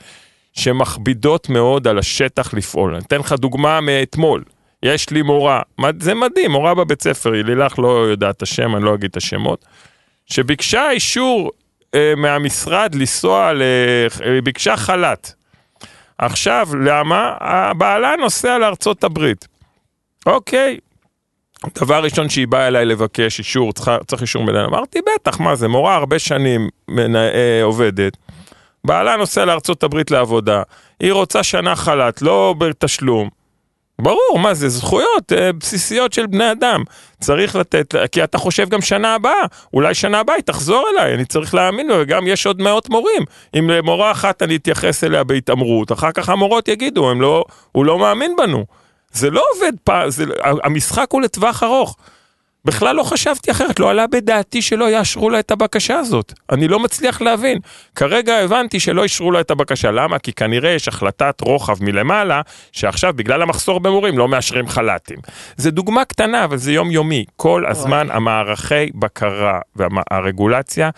[0.58, 2.94] שמכבידות מאוד על השטח לפעול.
[2.94, 4.44] אני אתן לך דוגמה מאתמול.
[4.82, 5.62] יש לי מורה,
[6.00, 9.16] זה מדהים, מורה בבית ספר, היא לילך לא יודעת את השם, אני לא אגיד את
[9.16, 9.64] השמות,
[10.26, 11.50] שביקשה אישור
[11.94, 13.62] אה, מהמשרד לנסוע, ל...
[14.24, 15.32] אה, ביקשה חל"ת.
[16.18, 17.34] עכשיו, למה?
[17.40, 19.48] הבעלה נוסע לארצות הברית.
[20.26, 20.78] אוקיי.
[21.74, 25.68] דבר ראשון שהיא באה אליי לבקש אישור, צריך, צריך אישור מנהל, אמרתי בטח, מה זה,
[25.68, 28.16] מורה הרבה שנים מנה, אה, עובדת.
[28.88, 30.62] בעלה נוסע לארצות הברית לעבודה,
[31.00, 33.28] היא רוצה שנה חל"ת, לא בתשלום.
[34.00, 36.82] ברור, מה זה, זכויות אה, בסיסיות של בני אדם.
[37.20, 41.24] צריך לתת, כי אתה חושב גם שנה הבאה, אולי שנה הבאה היא תחזור אליי, אני
[41.24, 43.22] צריך להאמין לו, וגם יש עוד מאות מורים.
[43.58, 48.36] אם למורה אחת אני אתייחס אליה בהתעמרות, אחר כך המורות יגידו, לא, הוא לא מאמין
[48.36, 48.64] בנו.
[49.12, 50.08] זה לא עובד פעם,
[50.64, 51.96] המשחק הוא לטווח ארוך.
[52.68, 56.32] בכלל לא חשבתי אחרת, לא עלה בדעתי שלא יאשרו לה את הבקשה הזאת.
[56.52, 57.58] אני לא מצליח להבין.
[57.94, 59.90] כרגע הבנתי שלא אישרו לה את הבקשה.
[59.90, 60.18] למה?
[60.18, 62.40] כי כנראה יש החלטת רוחב מלמעלה,
[62.72, 65.16] שעכשיו בגלל המחסור במורים לא מאשרים חל"תים.
[65.56, 67.24] זה דוגמה קטנה, אבל זה יומיומי.
[67.36, 70.90] כל הזמן המערכי בקרה והרגולציה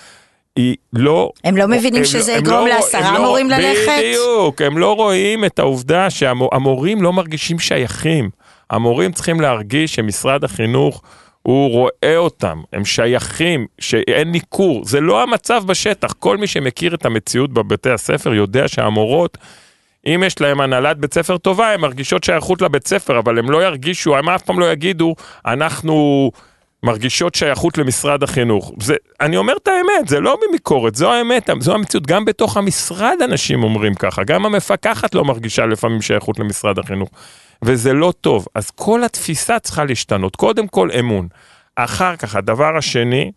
[0.56, 1.30] היא לא...
[1.44, 3.92] הם לא מבינים הם שזה לא- הם יגרום לא- לעשרה לא- מורים ללכת?
[3.98, 8.30] בדיוק, הם לא רואים את העובדה שהמורים לא מרגישים שייכים.
[8.70, 11.02] המורים צריכים להרגיש שמשרד החינוך
[11.42, 14.84] הוא רואה אותם, הם שייכים, שאין ניכור.
[14.84, 16.12] זה לא המצב בשטח.
[16.12, 19.38] כל מי שמכיר את המציאות בבתי הספר יודע שהמורות,
[20.06, 23.64] אם יש להם הנהלת בית ספר טובה, הן מרגישות שייכות לבית ספר, אבל הם לא
[23.64, 25.14] ירגישו, הם אף פעם לא יגידו,
[25.46, 26.30] אנחנו
[26.82, 28.72] מרגישות שייכות למשרד החינוך.
[28.80, 32.06] זה, אני אומר את האמת, זה לא מביקורת, זו האמת, זו המציאות.
[32.06, 37.10] גם בתוך המשרד אנשים אומרים ככה, גם המפקחת לא מרגישה לפעמים שייכות למשרד החינוך.
[37.64, 38.46] וזה לא טוב.
[38.54, 40.36] אז כל התפיסה צריכה להשתנות.
[40.36, 41.28] קודם כל אמון.
[41.76, 43.32] אחר כך, הדבר השני,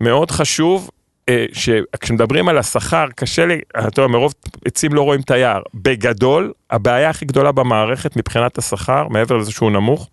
[0.00, 0.90] מאוד חשוב,
[1.28, 5.62] אה, שכשמדברים על השכר, קשה לי, אתה יודע, מרוב עצים לא רואים את היער.
[5.74, 10.08] בגדול, הבעיה הכי גדולה במערכת מבחינת השכר, מעבר לזה שהוא נמוך,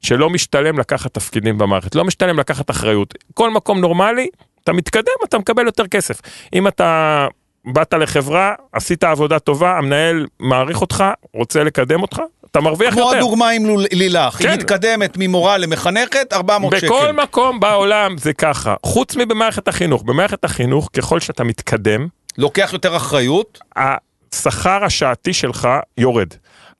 [0.00, 3.14] שלא משתלם לקחת תפקידים במערכת, לא משתלם לקחת אחריות.
[3.34, 4.26] כל מקום נורמלי,
[4.64, 6.20] אתה מתקדם, אתה מקבל יותר כסף.
[6.54, 7.26] אם אתה
[7.64, 13.16] באת לחברה, עשית עבודה טובה, המנהל מעריך אותך, רוצה לקדם אותך, אתה מרוויח כמו יותר.
[13.16, 14.54] הדוגמה עם לילך, היא כן.
[14.54, 16.86] מתקדמת ממורה למחנכת, 400 שקל.
[16.86, 20.02] בכל מקום בעולם זה ככה, חוץ מבמערכת החינוך.
[20.02, 22.06] במערכת החינוך, ככל שאתה מתקדם,
[22.38, 26.28] לוקח יותר אחריות, השכר השעתי שלך יורד.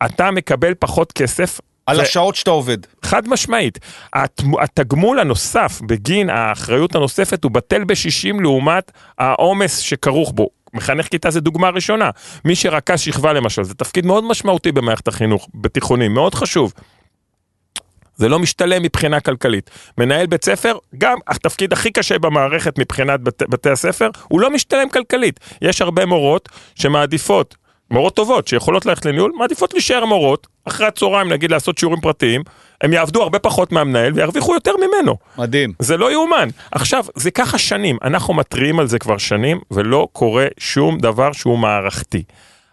[0.07, 1.61] אתה מקבל פחות כסף.
[1.87, 2.79] על ו- השעות שאתה עובד.
[3.09, 3.79] חד משמעית.
[4.61, 10.49] התגמול הנוסף בגין האחריות הנוספת הוא בטל בשישים לעומת העומס שכרוך בו.
[10.75, 12.11] מחנך כיתה זה דוגמה ראשונה.
[12.45, 16.73] מי שרכז שכבה למשל, זה תפקיד מאוד משמעותי במערכת החינוך, בתיכונים, מאוד חשוב.
[18.17, 19.71] זה לא משתלם מבחינה כלכלית.
[19.99, 24.89] מנהל בית ספר, גם התפקיד הכי קשה במערכת מבחינת בת, בתי הספר, הוא לא משתלם
[24.89, 25.41] כלכלית.
[25.63, 27.57] יש הרבה מורות שמעדיפות,
[27.91, 32.43] מורות טובות שיכולות ללכת לניהול, מעדיפות להישאר מורות, אחרי הצהריים נגיד לעשות שיעורים פרטיים,
[32.81, 35.17] הם יעבדו הרבה פחות מהמנהל וירוויחו יותר ממנו.
[35.39, 35.73] מדהים.
[35.79, 36.49] זה לא יאומן.
[36.71, 41.59] עכשיו, זה ככה שנים, אנחנו מתריעים על זה כבר שנים, ולא קורה שום דבר שהוא
[41.59, 42.23] מערכתי.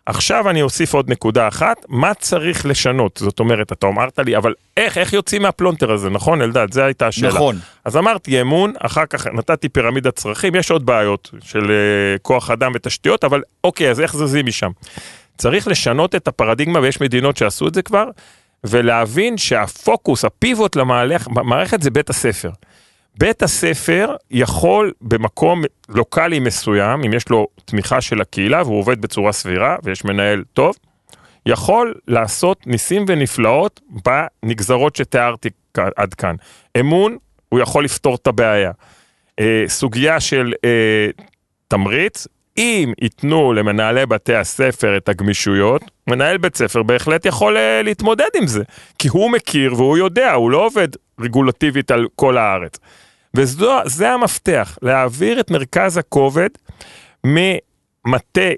[0.06, 3.18] עכשיו אני אוסיף עוד נקודה אחת, מה צריך לשנות?
[3.24, 6.68] זאת אומרת, אתה אמרת לי, אבל איך, איך יוצאים מהפלונטר הזה, נכון אלדד?
[6.72, 7.30] זו הייתה השאלה.
[7.30, 7.56] נכון.
[7.86, 12.72] אז אמרתי אמון, אחר כך נתתי פירמידת צרכים, יש עוד בעיות של uh, כוח אדם
[12.76, 14.72] ותשתיות, אבל אוקיי, אז איך זזים משם?
[15.38, 18.06] צריך לשנות את הפרדיגמה, ויש מדינות שעשו את זה כבר,
[18.68, 22.50] ולהבין שהפוקוס, הפיבוט למערכת זה בית הספר.
[23.18, 29.32] בית הספר יכול במקום לוקאלי מסוים, אם יש לו תמיכה של הקהילה והוא עובד בצורה
[29.32, 30.76] סבירה ויש מנהל טוב,
[31.46, 33.82] יכול לעשות ניסים ונפלאות
[34.44, 35.50] בנגזרות שתיארתי
[35.96, 36.36] עד כאן.
[36.80, 37.18] אמון,
[37.50, 38.72] הוא יכול לפתור את הבעיה.
[39.40, 41.10] אה, סוגיה של אה,
[41.68, 48.30] תמריץ, אם ייתנו למנהלי בתי הספר את הגמישויות, מנהל בית ספר בהחלט יכול אה, להתמודד
[48.36, 48.64] עם זה.
[49.00, 50.88] כי הוא מכיר והוא יודע, הוא לא עובד
[51.20, 52.80] רגולטיבית על כל הארץ.
[53.36, 56.50] וזה המפתח, להעביר את מרכז הכובד
[57.24, 58.50] ממטה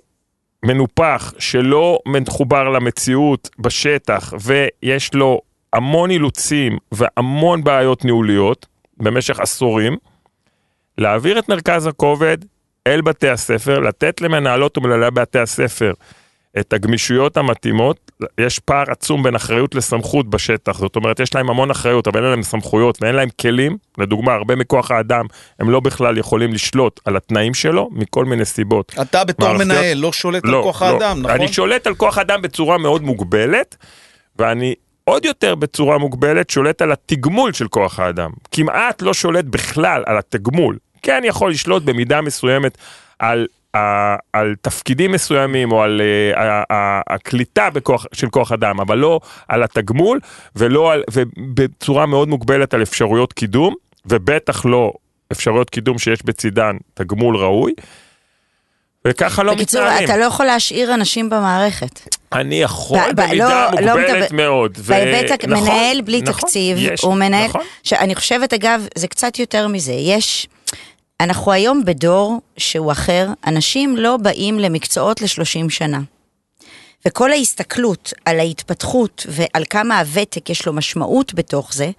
[0.64, 5.42] מנופח שלא מחובר למציאות בשטח ויש לו
[5.74, 8.66] המון אילוצים והמון בעיות ניהוליות
[8.98, 9.98] במשך עשורים,
[10.98, 12.38] להעביר את מרכז הכובד
[12.88, 15.94] אל בתי הספר, לתת למנהלות ומנהלי בתי הספר
[16.60, 21.72] את הגמישויות המתאימות, יש פער עצום בין אחריות לסמכות בשטח, זאת אומרת יש להם המון
[21.72, 25.26] אחריות אבל אין להם סמכויות ואין להם כלים, לדוגמה הרבה מכוח האדם
[25.60, 28.92] הם לא בכלל יכולים לשלוט על התנאים שלו מכל מיני סיבות.
[29.02, 31.32] אתה בתור מערכתיות- מנהל לא שולט על כוח האדם, נכון?
[31.32, 33.76] אני שולט על כוח האדם בצורה מאוד מוגבלת,
[34.40, 38.30] ואני עוד יותר בצורה מוגבלת שולט על התגמול של כוח האדם.
[38.52, 40.78] כמעט לא שולט בכלל על התגמול.
[41.02, 42.78] כן יכול לשלוט במידה מסוימת
[43.20, 43.48] על...
[43.76, 46.02] ה- על תפקידים מסוימים או על
[46.34, 50.20] uh, ה- ה- הקליטה בכוח, של כוח אדם, אבל לא על התגמול
[50.56, 53.74] ולא על, ובצורה מאוד מוגבלת על אפשרויות קידום,
[54.06, 54.94] ובטח לא
[55.32, 57.74] אפשרויות קידום שיש בצידן תגמול ראוי.
[59.08, 60.06] וככה לא בקיצור, מתנהלים.
[60.06, 62.00] אתה לא יכול להשאיר אנשים במערכת.
[62.34, 64.78] אני יכול ב- במידה לא- לא מוגבלת מדבר- מאוד.
[64.80, 67.62] ו- בהיבט, נכון, מנהל בלי נכון, תקציב, יש, הוא מנהל, נכון.
[67.84, 70.48] שאני חושבת אגב, זה קצת יותר מזה, יש,
[71.20, 76.00] אנחנו היום בדור שהוא אחר, אנשים לא באים למקצועות ל-30 שנה.
[77.08, 81.92] וכל ההסתכלות על ההתפתחות ועל כמה הוותק יש לו משמעות בתוך זה,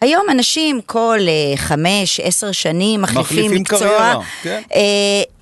[0.00, 4.62] היום אנשים כל אה, חמש, עשר שנים מחליפים, מחליפים מקצוע, קריירה, כן.
[4.74, 4.80] אה,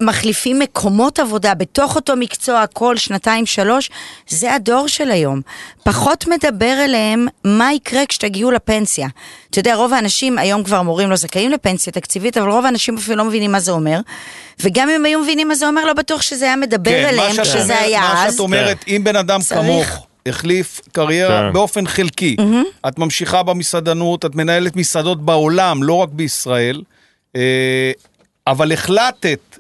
[0.01, 3.91] מחליפים מקומות עבודה בתוך אותו מקצוע כל שנתיים שלוש,
[4.29, 5.41] זה הדור של היום.
[5.83, 9.09] פחות מדבר אליהם מה יקרה כשתגיעו לפנסיה.
[9.51, 13.17] אתה יודע, רוב האנשים, היום כבר מורים לא זכאים לפנסיה תקציבית, אבל רוב האנשים אפילו
[13.17, 14.01] לא מבינים מה זה אומר.
[14.61, 17.43] וגם אם היו מבינים מה זה אומר, לא בטוח שזה היה מדבר כן, מה אליהם
[17.43, 18.33] כשזה היה מה אז.
[18.33, 19.61] שאת אומרת, אם בן אדם צריך.
[19.61, 21.53] כמוך החליף קריירה כן.
[21.53, 22.37] באופן חלקי,
[22.89, 26.83] את ממשיכה במסעדנות, את מנהלת מסעדות בעולם, לא רק בישראל,
[27.37, 27.93] אה,
[28.47, 29.59] אבל החלטת,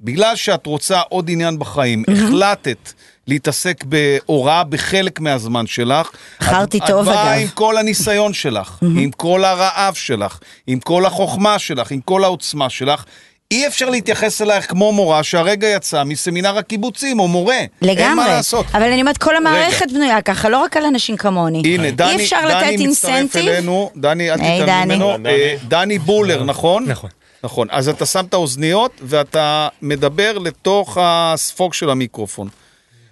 [0.00, 2.92] בגלל שאת רוצה עוד עניין בחיים, החלטת
[3.26, 6.10] להתעסק בהוראה בחלק מהזמן שלך.
[6.40, 7.42] בחרתי טוב, את באה אגב.
[7.42, 12.70] עם כל הניסיון שלך, עם כל הרעב שלך, עם כל החוכמה שלך, עם כל העוצמה
[12.70, 13.04] שלך.
[13.50, 17.58] אי אפשר להתייחס אלייך כמו מורה שהרגע יצאה מסמינר הקיבוצים, או מורה.
[17.82, 18.04] לגמרי.
[18.04, 18.66] אין מה לעשות.
[18.74, 21.62] אבל אני אומרת, כל המערכת בנויה ככה, לא רק על אנשים כמוני.
[21.64, 23.48] הנה, דני, אי אפשר דני לתת מצטרף אינסנטיב.
[23.48, 24.84] אלינו, דני, אל דני.
[24.84, 25.28] ממנו, דני.
[25.28, 26.84] אה, דני בולר, נכון?
[26.88, 27.10] נכון.
[27.44, 32.48] נכון, אז אתה שם את האוזניות ואתה מדבר לתוך הספוג של המיקרופון.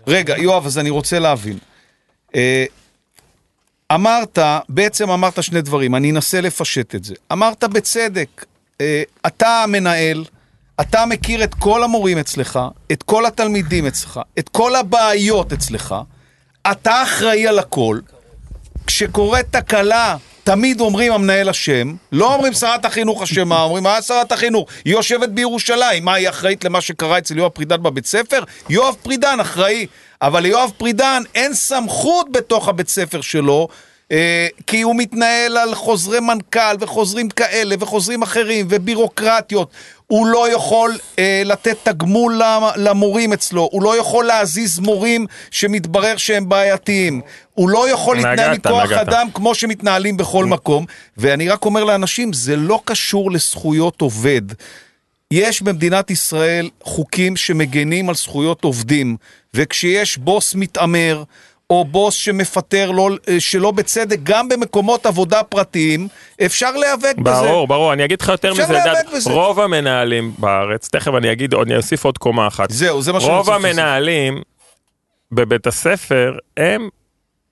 [0.06, 1.58] רגע, יואב, אז אני רוצה להבין.
[2.34, 2.64] אה,
[3.94, 7.14] אמרת, בעצם אמרת שני דברים, אני אנסה לפשט את זה.
[7.32, 8.44] אמרת בצדק,
[9.26, 10.24] אתה המנהל,
[10.80, 12.60] אתה מכיר את כל המורים אצלך,
[12.92, 15.94] את כל התלמידים אצלך, את כל הבעיות אצלך,
[16.70, 17.98] אתה אחראי על הכל.
[18.86, 24.68] כשקורית תקלה תמיד אומרים המנהל אשם, לא אומרים שרת החינוך אשמה, אומרים מה שרת החינוך?
[24.84, 28.42] היא יושבת בירושלים, מה היא אחראית למה שקרה אצל יואב פרידן בבית ספר?
[28.68, 29.86] יואב פרידן אחראי,
[30.22, 33.76] אבל ליואב פרידן אין סמכות בתוך הבית ספר שלו אה,
[34.66, 39.70] כי הוא מתנהל על חוזרי מנכ"ל וחוזרים כאלה וחוזרים אחרים ובירוקרטיות.
[40.06, 42.40] הוא לא יכול אה, לתת תגמול
[42.76, 47.20] למורים אצלו, הוא לא יכול להזיז מורים שמתברר שהם בעייתיים.
[47.54, 50.84] הוא לא יכול להתנהל מכוח אדם כמו שמתנהלים בכל מקום.
[51.16, 54.42] ואני רק אומר לאנשים, זה לא קשור לזכויות עובד.
[55.30, 59.16] יש במדינת ישראל חוקים שמגנים על זכויות עובדים,
[59.54, 61.22] וכשיש בוס מתעמר,
[61.70, 66.08] או בוס שמפטר לא, שלא בצדק, גם במקומות עבודה פרטיים,
[66.44, 67.42] אפשר להיאבק בזה.
[67.42, 69.30] ברור, ברור, אני אגיד לך יותר מזה, דד, בזה.
[69.30, 72.70] רוב המנהלים בארץ, תכף אני אגיד, אני אוסיף עוד קומה אחת.
[72.70, 73.78] זהו, זה מה שאני רוב רוצה להוסיף.
[73.78, 74.42] המנהלים
[75.32, 76.88] בבית הספר הם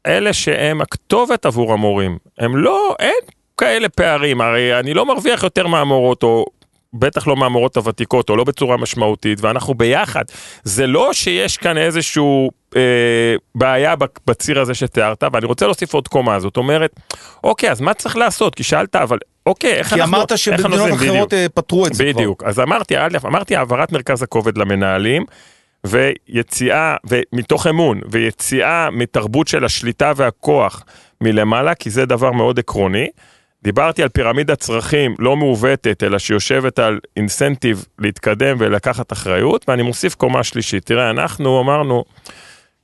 [0.06, 2.18] אלה שהם הכתובת עבור המורים.
[2.38, 3.20] הם לא, אין
[3.58, 6.46] כאלה פערים, הרי אני לא מרוויח יותר מהמורות, או
[6.94, 10.24] בטח לא מהמורות הוותיקות, או לא בצורה משמעותית, ואנחנו ביחד.
[10.64, 12.80] זה לא שיש כאן איזשהו אה,
[13.54, 13.94] בעיה
[14.26, 17.00] בציר הזה שתיארת, ואני רוצה להוסיף עוד קומה, זאת אומרת,
[17.44, 18.54] אוקיי, אז מה צריך לעשות?
[18.54, 20.16] כי שאלת, אבל אוקיי, איך כי אנחנו...
[20.16, 20.92] אמרת איך שבמדינות?
[20.92, 21.32] אחרות בדיוק.
[21.32, 22.12] אה, פתרו את זה כבר.
[22.12, 22.94] בדיוק, אז אמרתי,
[23.26, 25.24] אמרתי העברת מרכז הכובד למנהלים,
[25.86, 30.84] ויציאה, ומתוך אמון, ויציאה מתרבות של השליטה והכוח
[31.20, 33.06] מלמעלה, כי זה דבר מאוד עקרוני.
[33.62, 40.14] דיברתי על פירמידת צרכים לא מעוותת, אלא שיושבת על אינסנטיב להתקדם ולקחת אחריות, ואני מוסיף
[40.14, 40.86] קומה שלישית.
[40.86, 42.04] תראה, אנחנו אמרנו,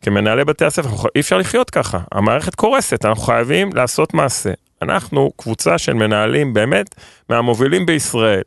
[0.03, 4.51] כמנהלי בתי הספר, אי אפשר לחיות ככה, המערכת קורסת, אנחנו חייבים לעשות מעשה.
[4.83, 6.95] אנחנו קבוצה של מנהלים באמת
[7.29, 8.43] מהמובילים בישראל.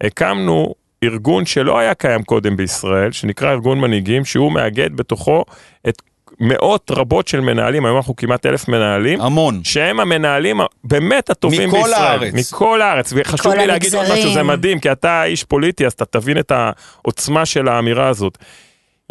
[0.00, 5.44] הקמנו ארגון שלא היה קיים קודם בישראל, שנקרא ארגון מנהיגים, שהוא מאגד בתוכו
[5.88, 6.02] את
[6.40, 9.60] מאות רבות של מנהלים, היום אנחנו כמעט אלף מנהלים, המון.
[9.64, 12.02] שהם המנהלים באמת הטובים מכל בישראל.
[12.02, 12.34] הארץ.
[12.34, 13.12] מכל הארץ.
[13.16, 14.06] וחשוב מכל לי להגיד עוד.
[14.12, 18.38] משהו, זה מדהים, כי אתה איש פוליטי, אז אתה תבין את העוצמה של האמירה הזאת.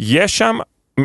[0.00, 0.58] יש שם,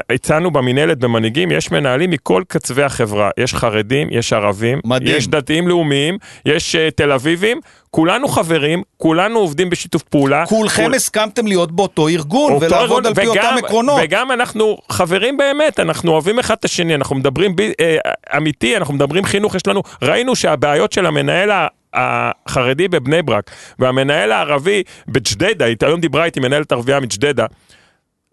[0.10, 3.30] הצענו במינהלת במנהיגים, יש מנהלים מכל קצווי החברה.
[3.38, 5.18] יש חרדים, יש ערבים, מדהים.
[5.18, 7.60] יש דתיים לאומיים, יש uh, תל אביבים,
[7.92, 10.46] כולנו חברים, כולנו עובדים בשיתוף פעולה.
[10.46, 14.00] כולכם כול- הסכמתם להיות באותו ארגון אותו ולעבוד ארגון, על פי אותם וגם- עקרונות.
[14.04, 17.98] וגם אנחנו חברים באמת, אנחנו אוהבים אחד את השני, אנחנו מדברים ב, אה,
[18.38, 21.68] אמיתי, אנחנו מדברים חינוך, יש לנו, ראינו שהבעיות של המנהל ה...
[21.96, 27.46] החרדי בבני ברק והמנהל הערבי בג'דיידה, היא היום דיברה איתי מנהלת ערבייה מג'דיידה,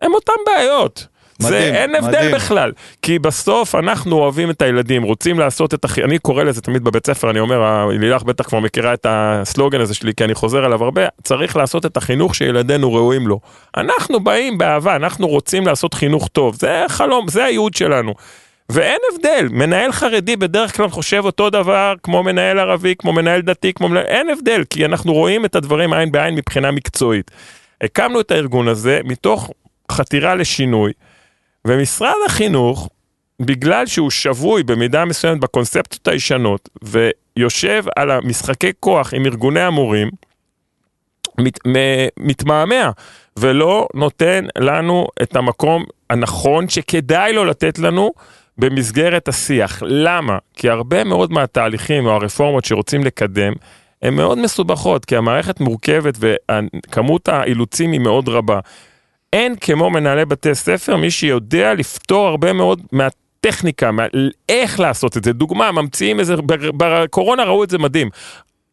[0.03, 1.07] הם אותם בעיות.
[1.40, 2.35] זה מדהים, אין הבדל מדהים.
[2.35, 2.72] בכלל,
[3.03, 7.07] כי בסוף אנחנו אוהבים את הילדים, רוצים לעשות את הכי, אני קורא לזה תמיד בבית
[7.07, 10.85] ספר, אני אומר, לילך בטח כבר מכירה את הסלוגן הזה שלי, כי אני חוזר עליו
[10.85, 13.40] הרבה, צריך לעשות את החינוך שילדינו ראויים לו.
[13.76, 18.14] אנחנו באים באהבה, אנחנו רוצים לעשות חינוך טוב, זה חלום, זה הייעוד שלנו.
[18.70, 23.72] ואין הבדל, מנהל חרדי בדרך כלל חושב אותו דבר כמו מנהל ערבי, כמו מנהל דתי,
[23.72, 24.05] כמו מנהל...
[24.05, 27.31] אין הבדל, כי אנחנו רואים את הדברים עין בעין מבחינה מקצועית.
[27.81, 29.50] הקמנו את הארגון הזה מתוך
[29.92, 30.92] חתירה לשינוי,
[31.66, 32.88] ומשרד החינוך,
[33.40, 40.11] בגלל שהוא שבוי במידה מסוימת בקונספציות הישנות, ויושב על המשחקי כוח עם ארגוני המורים,
[41.38, 41.59] מת,
[42.18, 42.90] מתמהמה,
[43.37, 48.12] ולא נותן לנו את המקום הנכון שכדאי לו לתת לנו
[48.59, 49.83] במסגרת השיח.
[49.87, 50.38] למה?
[50.55, 53.53] כי הרבה מאוד מהתהליכים או הרפורמות שרוצים לקדם,
[54.03, 58.61] הן מאוד מסובכות, כי המערכת מורכבת וכמות האילוצים היא מאוד רבה.
[59.33, 64.07] אין כמו מנהלי בתי ספר מי שיודע לפתור הרבה מאוד מהטכניקה, מה,
[64.49, 65.33] איך לעשות את זה.
[65.33, 66.35] דוגמה, ממציאים איזה,
[66.77, 68.09] בקורונה ראו את זה מדהים.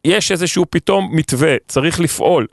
[0.06, 2.48] יש איזשהו פתאום מתווה, צריך לפעול.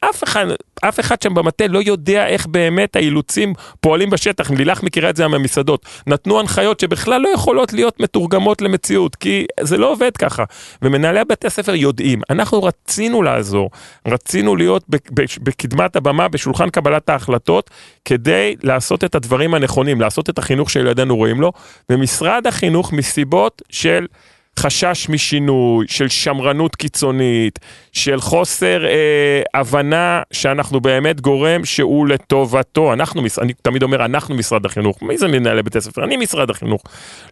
[0.00, 0.46] אף אחד,
[0.80, 5.28] אף אחד שם במטה לא יודע איך באמת האילוצים פועלים בשטח, לילך מכירה את זה
[5.28, 5.86] מהמסעדות.
[6.06, 10.44] נתנו הנחיות שבכלל לא יכולות להיות מתורגמות למציאות, כי זה לא עובד ככה.
[10.82, 13.70] ומנהלי בתי הספר יודעים, אנחנו רצינו לעזור,
[14.06, 14.84] רצינו להיות
[15.42, 17.70] בקדמת הבמה, בשולחן קבלת ההחלטות,
[18.04, 21.52] כדי לעשות את הדברים הנכונים, לעשות את החינוך שילדינו רואים לו,
[21.90, 24.06] ומשרד החינוך מסיבות של...
[24.58, 27.58] חשש משינוי, של שמרנות קיצונית,
[27.92, 32.92] של חוסר אה, הבנה שאנחנו באמת גורם שהוא לטובתו.
[32.92, 35.02] אנחנו, אני תמיד אומר, אנחנו משרד החינוך.
[35.02, 36.04] מי זה מנהלי בתי ספר?
[36.04, 36.82] אני משרד החינוך.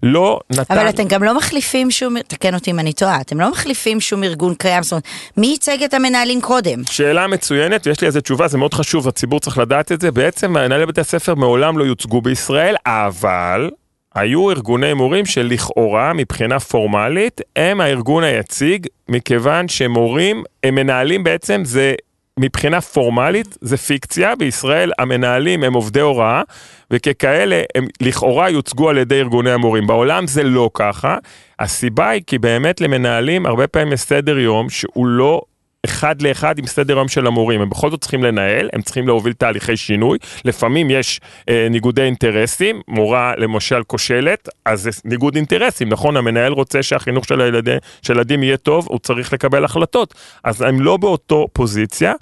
[0.03, 0.79] לא נתן...
[0.79, 4.25] אבל אתם גם לא מחליפים שום, תקן אותי אם אני טועה, אתם לא מחליפים שום
[4.25, 5.05] ארגון קיים, זאת אומרת,
[5.37, 6.85] מי ייצג את המנהלים קודם?
[6.91, 10.11] שאלה מצוינת, ויש לי איזה תשובה, זה מאוד חשוב, הציבור צריך לדעת את זה.
[10.11, 13.71] בעצם מנהלי בתי הספר מעולם לא יוצגו בישראל, אבל
[14.17, 21.95] היו ארגוני מורים שלכאורה, מבחינה פורמלית, הם הארגון היציג, מכיוון שמורים, הם מנהלים בעצם, זה
[22.41, 26.43] מבחינה פורמלית זה פיקציה, בישראל המנהלים הם עובדי הוראה,
[26.91, 29.87] וככאלה הם לכאורה יוצגו על ידי ארגוני המורים.
[29.87, 31.19] בעולם זה לא ככה,
[31.59, 35.43] הסיבה היא כי באמת למנהלים הרבה פעמים יש סדר יום שהוא לא
[35.87, 39.33] אחד לאחד עם סדר יום של המורים, הם בכל זאת צריכים לנהל, הם צריכים להוביל
[39.33, 46.17] תהליכי שינוי, לפעמים יש אה, ניגודי אינטרסים, מורה למשל כושלת, אז זה ניגוד אינטרסים, נכון?
[46.17, 50.97] המנהל רוצה שהחינוך של הילדים, של יהיה טוב, הוא צריך לקבל החלטות, אז הם לא
[50.97, 52.15] באותו פוזיציה,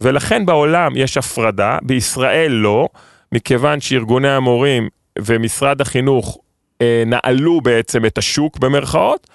[0.00, 2.88] ולכן בעולם יש הפרדה, בישראל לא,
[3.32, 6.38] מכיוון שארגוני המורים ומשרד החינוך
[6.82, 9.26] אה, נעלו בעצם את השוק במרכאות,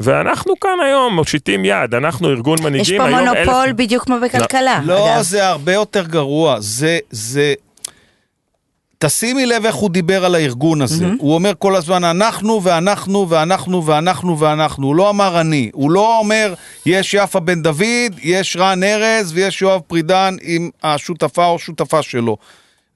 [0.00, 3.00] ואנחנו כאן היום מושיטים יד, אנחנו ארגון יש מנהיגים.
[3.00, 4.80] פה היום מונופול אלף- בדיוק כמו בכלכלה.
[4.84, 5.22] לא, אגב.
[5.22, 6.56] זה הרבה יותר גרוע.
[6.60, 7.54] זה, זה...
[8.98, 11.06] תשימי לב איך הוא דיבר על הארגון הזה.
[11.18, 14.86] הוא אומר כל הזמן, אנחנו ואנחנו ואנחנו ואנחנו ואנחנו.
[14.86, 15.70] הוא לא אמר אני.
[15.72, 16.54] הוא לא אומר,
[16.86, 17.84] יש יפה בן דוד,
[18.22, 22.36] יש רן ארז ויש יואב פרידן עם השותפה או שותפה שלו.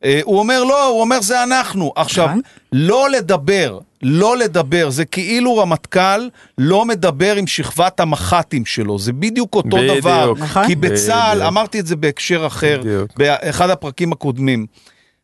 [0.05, 1.93] אה, הוא אומר לא, הוא אומר זה אנחנו.
[1.97, 2.41] עכשיו, נכון.
[2.73, 9.55] לא לדבר, לא לדבר, זה כאילו רמטכ"ל לא מדבר עם שכבת המח"טים שלו, זה בדיוק
[9.55, 9.99] אותו בדיוק.
[9.99, 10.33] דבר.
[10.39, 10.67] נכון.
[10.67, 11.47] כי בצה"ל, בדיוק.
[11.49, 13.11] אמרתי את זה בהקשר אחר, בדיוק.
[13.17, 14.67] באחד הפרקים הקודמים.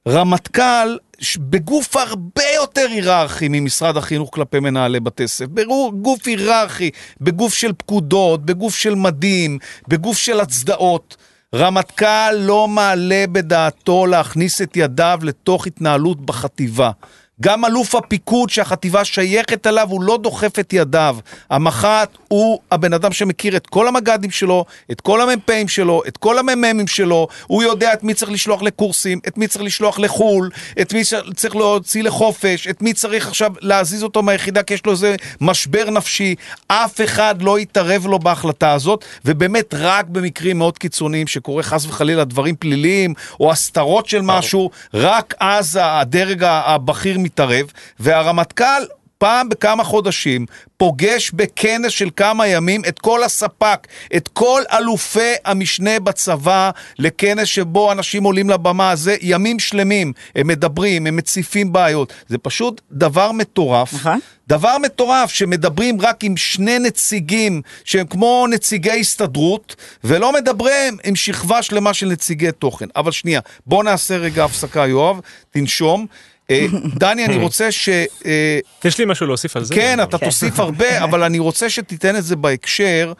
[0.09, 0.97] רמטכ"ל,
[1.39, 7.73] בגוף הרבה יותר היררכי ממשרד החינוך כלפי מנהלי בתי ספר, ברור, גוף היררכי, בגוף של
[7.73, 9.59] פקודות, בגוף של מדים,
[9.89, 11.17] בגוף של הצדעות.
[11.55, 16.91] רמטכ"ל לא מעלה בדעתו להכניס את ידיו לתוך התנהלות בחטיבה.
[17.41, 21.17] גם אלוף הפיקוד שהחטיבה שייכת אליו, הוא לא דוחף את ידיו.
[21.51, 26.39] המח"ט הוא הבן אדם שמכיר את כל המג"דים שלו, את כל המ"פים שלו, את כל
[26.39, 30.93] המ"מים שלו, הוא יודע את מי צריך לשלוח לקורסים, את מי צריך לשלוח לחו"ל, את
[30.93, 31.03] מי
[31.35, 35.91] צריך להוציא לחופש, את מי צריך עכשיו להזיז אותו מהיחידה כי יש לו איזה משבר
[35.91, 36.35] נפשי.
[36.69, 42.25] אף אחד לא יתערב לו בהחלטה הזאת, ובאמת רק במקרים מאוד קיצוניים שקורה חס וחלילה
[42.25, 47.67] דברים פליליים או הסתרות של משהו, רק אז הדרג הבכיר מתערב,
[48.01, 48.83] והרמטכ"ל
[49.19, 53.87] פעם בכמה חודשים פוגש בכנס של כמה ימים את כל הספק,
[54.17, 61.07] את כל אלופי המשנה בצבא, לכנס שבו אנשים עולים לבמה הזה ימים שלמים, הם מדברים,
[61.07, 62.13] הם מציפים בעיות.
[62.29, 63.95] זה פשוט דבר מטורף.
[63.95, 64.19] נכון.
[64.49, 71.63] דבר מטורף שמדברים רק עם שני נציגים שהם כמו נציגי הסתדרות ולא מדברים עם שכבה
[71.63, 72.87] שלמה של נציגי תוכן.
[72.97, 76.07] אבל שנייה, בוא נעשה רגע הפסקה יואב, תנשום.
[76.51, 76.67] אה,
[76.99, 77.89] דני, אני רוצה ש...
[78.27, 79.75] אה, יש לי משהו להוסיף על זה?
[79.75, 83.13] כן, אתה תוסיף הרבה, אבל אני רוצה שתיתן את זה בהקשר.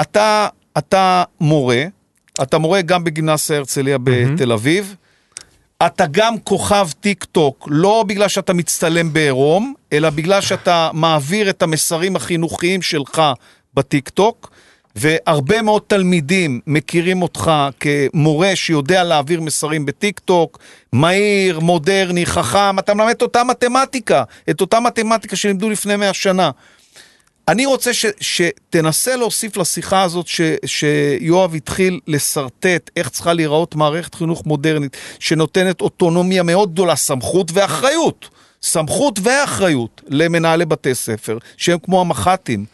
[0.00, 1.84] אתה, אתה מורה,
[2.42, 4.94] אתה מורה גם בגימנסיה הרצליה בתל אביב.
[5.86, 11.62] אתה גם כוכב טיק טוק, לא בגלל שאתה מצטלם בעירום, אלא בגלל שאתה מעביר את
[11.62, 13.22] המסרים החינוכיים שלך
[13.74, 14.50] בטיק טוק,
[14.96, 20.58] והרבה מאוד תלמידים מכירים אותך כמורה שיודע להעביר מסרים בטיק טוק,
[20.92, 26.50] מהיר, מודרני, חכם, אתה מלמד את אותה מתמטיקה, את אותה מתמטיקה שלימדו לפני 100 שנה.
[27.48, 34.14] אני רוצה ש, שתנסה להוסיף לשיחה הזאת ש, שיואב התחיל לשרטט איך צריכה להיראות מערכת
[34.14, 38.28] חינוך מודרנית שנותנת אוטונומיה מאוד גדולה, סמכות ואחריות.
[38.62, 42.64] סמכות ואחריות למנהלי בתי ספר, שהם כמו המח"טים.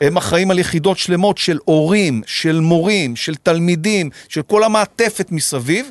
[0.00, 5.90] הם אחראים על יחידות שלמות של הורים, של מורים, של תלמידים, של כל המעטפת מסביב.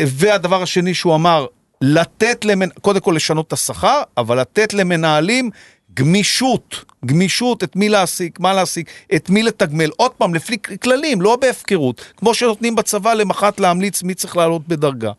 [0.00, 1.46] והדבר השני שהוא אמר,
[1.80, 2.68] לתת, למנ...
[2.68, 5.50] קודם כל לשנות את השכר, אבל לתת למנהלים
[5.94, 11.36] גמישות, גמישות את מי להעסיק, מה להעסיק, את מי לתגמל, עוד פעם, לפי כללים, לא
[11.36, 15.12] בהפקרות, כמו שנותנים בצבא למח"ט להמליץ מי צריך לעלות בדרגה.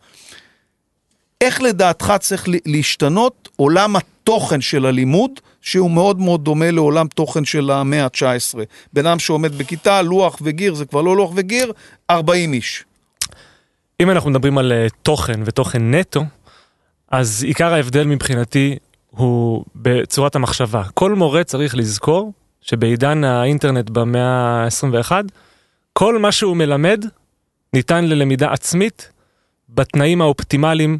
[1.40, 7.70] איך לדעתך צריך להשתנות עולם התוכן של הלימוד, שהוא מאוד מאוד דומה לעולם תוכן של
[7.70, 8.58] המאה ה-19.
[8.92, 11.72] בן אדם שעומד בכיתה, לוח וגיר, זה כבר לא לוח וגיר,
[12.10, 12.84] 40 איש.
[14.00, 16.24] אם אנחנו מדברים על אה, תוכן ותוכן נטו,
[17.10, 18.76] אז עיקר ההבדל מבחינתי
[19.10, 20.82] הוא בצורת המחשבה.
[20.94, 25.12] כל מורה צריך לזכור שבעידן האינטרנט במאה ה-21,
[25.92, 27.04] כל מה שהוא מלמד
[27.72, 29.12] ניתן ללמידה עצמית
[29.68, 30.98] בתנאים האופטימליים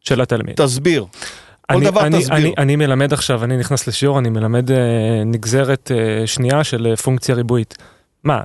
[0.00, 0.56] של התלמיד.
[0.56, 1.06] תסביר.
[1.72, 2.36] כל אני, דבר אני, תסביר.
[2.36, 4.76] אני, אני מלמד עכשיו, אני נכנס לשיעור, אני מלמד אה,
[5.26, 7.76] נגזרת אה, שנייה של אה, פונקציה ריבועית.
[8.24, 8.40] מה,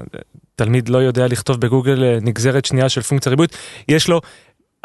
[0.55, 3.57] תלמיד לא יודע לכתוב בגוגל אה, נגזרת שנייה של פונקציה ריבועית?
[3.87, 4.21] יש לו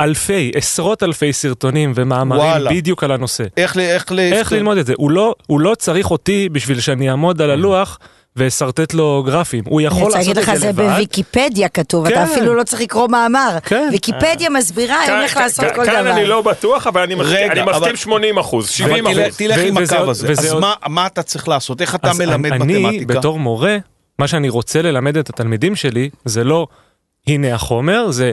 [0.00, 2.70] אלפי, עשרות אלפי סרטונים ומאמרים וואלה.
[2.70, 3.44] בדיוק על הנושא.
[3.56, 4.94] איך, איך, איך ללמוד את זה?
[4.96, 7.98] הוא לא, הוא לא צריך אותי בשביל שאני אעמוד על הלוח
[8.36, 9.64] ואשרטט לו גרפים.
[9.66, 10.82] הוא אני יכול רוצה לעשות להגיד את לך, זה זה לבד.
[10.84, 12.20] בוויקיפדיה כתוב, אתה כן.
[12.22, 13.58] אפילו לא צריך לקרוא מאמר.
[13.64, 13.88] כן.
[13.92, 16.10] ויקיפדיה מסבירה כאן- איך לעשות כאן- כל כאן דבר.
[16.12, 19.36] אני לא בטוח, אבל אני מסכים- רגע, אני אבל- מסכים 80 אחוז, 70 אבל אחוז.
[19.36, 20.30] תלך, עם הקו הזה.
[20.32, 20.56] אז
[20.88, 21.80] מה, אתה צריך לעשות?
[21.80, 23.14] איך אתה מלמד אני, מתמטיקה?
[23.18, 23.76] בתור מורה,
[24.18, 26.66] מה שאני רוצה ללמד את התלמידים שלי, זה לא
[27.28, 28.32] הנה החומר, זה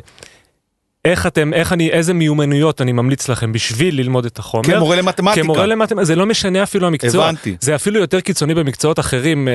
[1.06, 4.64] איך אתם, איך אני, איזה מיומנויות אני ממליץ לכם בשביל ללמוד את החומר.
[4.64, 5.43] כמורה למתמטיקה.
[5.43, 7.26] כמורה למתמטיקה, זה לא משנה אפילו המקצוע.
[7.26, 7.56] הבנתי.
[7.60, 9.54] זה אפילו יותר קיצוני במקצועות אחרים, אה,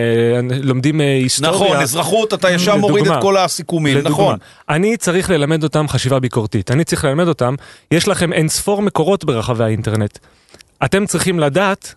[0.62, 1.52] לומדים אה, היסטוריה.
[1.52, 2.88] נכון, אזרחות, אתה ישר לדוגמה.
[2.88, 4.38] מוריד את כל הסיכומים, לדוגמה, נכון.
[4.68, 7.54] אני צריך ללמד אותם חשיבה ביקורתית, אני צריך ללמד אותם,
[7.90, 10.18] יש לכם אין ספור מקורות ברחבי האינטרנט.
[10.84, 11.94] אתם צריכים לדעת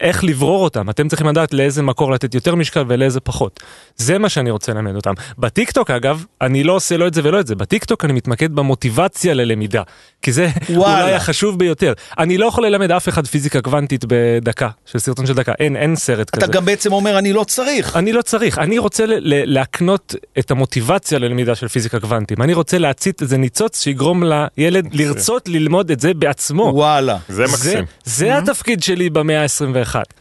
[0.00, 3.60] איך לברור אותם, אתם צריכים לדעת לאיזה מקור לתת יותר משקל ולאיזה פחות.
[3.96, 5.12] זה מה שאני רוצה ללמד אותם.
[5.38, 9.34] בטיקטוק אגב, אני לא עושה לא את זה ולא את זה, בטיקטוק אני מתמקד במוטיבציה
[9.34, 9.82] ללמידה,
[10.22, 11.02] כי זה וואלה.
[11.02, 11.92] אולי החשוב ביותר.
[12.18, 15.96] אני לא יכול ללמד אף אחד פיזיקה קוונטית בדקה, של סרטון של דקה, אין, אין
[15.96, 16.52] סרט אתה כזה.
[16.52, 17.96] גם בעצם אומר, אני לא צריך.
[17.96, 22.42] אני לא צריך, אני רוצה ל- ל- להקנות את המוטיבציה ללמידה של פיזיקה קוונטים.
[22.42, 26.62] אני רוצה להצית איזה ניצוץ שיגרום לילד לרצות ללמוד את זה בעצמו.
[26.74, 27.16] וואלה.
[27.28, 27.84] זה מקסים.
[28.04, 29.65] זה התפקיד שלי במאה ה-21.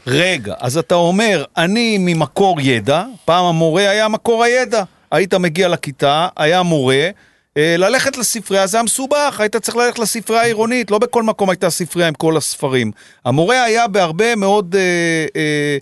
[0.07, 4.83] רגע, אז אתה אומר, אני ממקור ידע, פעם המורה היה מקור הידע.
[5.11, 7.09] היית מגיע לכיתה, היה מורה,
[7.57, 11.69] אה, ללכת לספרייה זה היה מסובך, היית צריך ללכת לספרייה העירונית, לא בכל מקום הייתה
[11.69, 12.91] ספרייה עם כל הספרים.
[13.25, 14.75] המורה היה בהרבה מאוד...
[14.75, 15.77] אה, אה,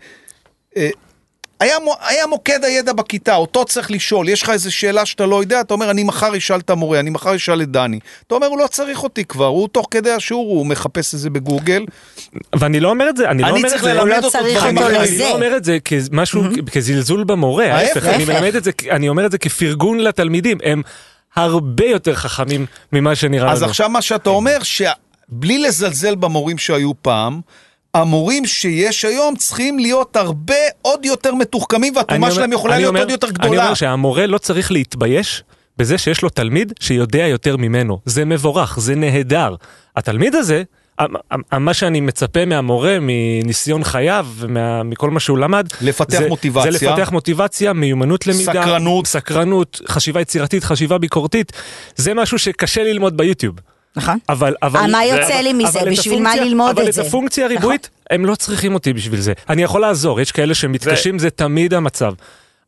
[0.78, 0.89] אה,
[1.64, 5.61] היה, היה מוקד הידע בכיתה, אותו צריך לשאול, יש לך איזו שאלה שאתה לא יודע,
[5.61, 7.99] אתה אומר, אני מחר אשאל את המורה, אני מחר אשאל את דני.
[8.28, 11.30] אתה אומר, הוא לא צריך אותי כבר, הוא תוך כדי השיעור, הוא מחפש את זה
[11.30, 11.86] בגוגל.
[12.55, 13.93] ואני לא אומר את זה, אני לא אני אומר את צריך זה.
[13.93, 15.01] ללמד הוא לא אותו צריך דברים אחרים.
[15.01, 15.18] אני.
[15.18, 18.26] לא אומר את זה כמשהו, כזלזול במורה, ההפך, אני.
[18.26, 20.82] מלמד את זה, אני אומר את זה כפרגון לתלמידים, הם
[21.36, 23.53] הרבה יותר חכמים ממה שנראה לנו.
[23.53, 27.41] אז עכשיו מה שאתה אומר, שבלי לזלזל במורים שהיו פעם,
[27.94, 32.89] המורים שיש היום צריכים להיות הרבה עוד יותר מתוחכמים, והתרומה אני שלהם יכולה אני להיות
[32.89, 33.64] אומר- עוד יותר אני גדולה.
[33.64, 35.44] אומר שהמורה לא צריך להתבייש
[35.78, 38.00] בזה שיש לו תלמיד שיודע יותר ממנו.
[38.06, 39.56] זה מבורך, זה נהדר.
[39.96, 40.64] התלמיד הזה,
[41.52, 46.72] מה שאני מצפה מהמורה, מניסיון חייו ומכל מה שהוא למד, לפתח זה, מוטיבציה.
[46.72, 49.08] זה לפתח מוטיבציה, מיומנות למידה, סקרנות.
[49.08, 51.52] סקרנות, חשיבה יצירתית, חשיבה ביקורתית.
[51.96, 53.56] זה משהו שקשה ללמוד ביוטיוב.
[53.96, 54.18] נכון.
[54.30, 54.80] אבל, אבל...
[54.80, 55.80] אה, מה יוצא לי מזה?
[55.82, 57.02] אבל בשביל מה ללמוד אבל את זה?
[57.02, 59.34] את הפונקציה הריבועית, הם לא צריכים אותי בשביל זה.
[59.50, 62.14] אני יכול לעזור, יש כאלה שמתקשים, זה תמיד המצב.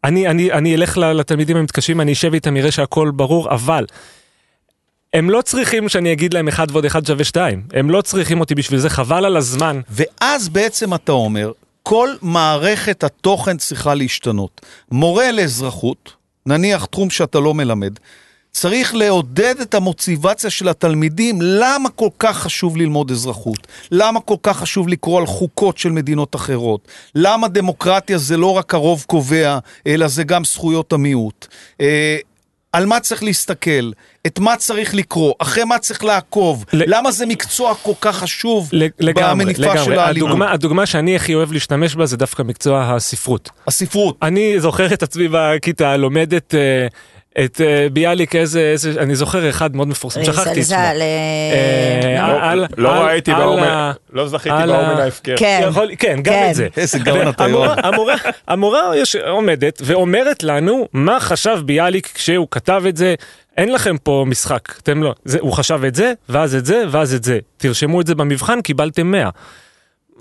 [0.04, 3.86] אני, אני, אני אלך לתלמידים המתקשים, אני אשב איתם, אראה שהכל ברור, אבל
[5.14, 7.64] הם לא צריכים שאני אגיד להם אחד ועוד אחד שווה שתיים.
[7.74, 9.82] הם לא צריכים אותי בשביל זה, חבל על הזמן.
[9.90, 11.52] ואז בעצם אתה אומר,
[11.84, 14.62] כל מערכת התוכן צריכה להשתנות.
[14.92, 16.14] מורה לאזרחות,
[16.46, 17.94] נניח תחום שאתה לא מלמד,
[18.56, 23.68] צריך לעודד את המוטיבציה של התלמידים, למה כל כך חשוב ללמוד אזרחות?
[23.92, 26.88] למה כל כך חשוב לקרוא על חוקות של מדינות אחרות?
[27.16, 31.48] למה דמוקרטיה זה לא רק הרוב קובע, אלא זה גם זכויות המיעוט?
[31.82, 32.18] אה,
[32.74, 33.92] על מה צריך להסתכל?
[34.28, 35.34] את מה צריך לקרוא?
[35.40, 36.66] אחרי מה צריך לעקוב?
[36.74, 39.98] ל- למה זה מקצוע כל כך חשוב לגמרי, במניפה של לגמרי.
[39.98, 40.30] האלימות?
[40.30, 43.50] הדוגמה, הדוגמה שאני הכי אוהב להשתמש בה זה דווקא מקצוע הספרות.
[43.68, 44.18] הספרות.
[44.22, 46.88] אני זוכר את עצמי בכיתה, לומד את, אה,
[47.46, 50.78] את אה, ביאליק, איזה, איזה, אני זוכר אחד מאוד מפורסם, שכחתי את שמו.
[50.78, 55.36] אה, לא על- ראיתי באומן, לא זכיתי באומן ההפקר.
[55.38, 55.62] כן.
[56.00, 56.48] כן, גם כן.
[56.50, 56.68] את זה.
[56.78, 57.46] איזה גאון אתה.
[58.48, 58.82] המורה,
[59.28, 63.16] עומדת ואומרת לנו מה חשב ביאליק כשהוא כתב את זה.
[63.58, 65.14] אין לכם פה משחק, אתם לא.
[65.26, 67.40] זה, הוא חשב את זה, ואז את זה, ואז את זה.
[67.58, 69.30] תרשמו את זה במבחן, קיבלתם 100.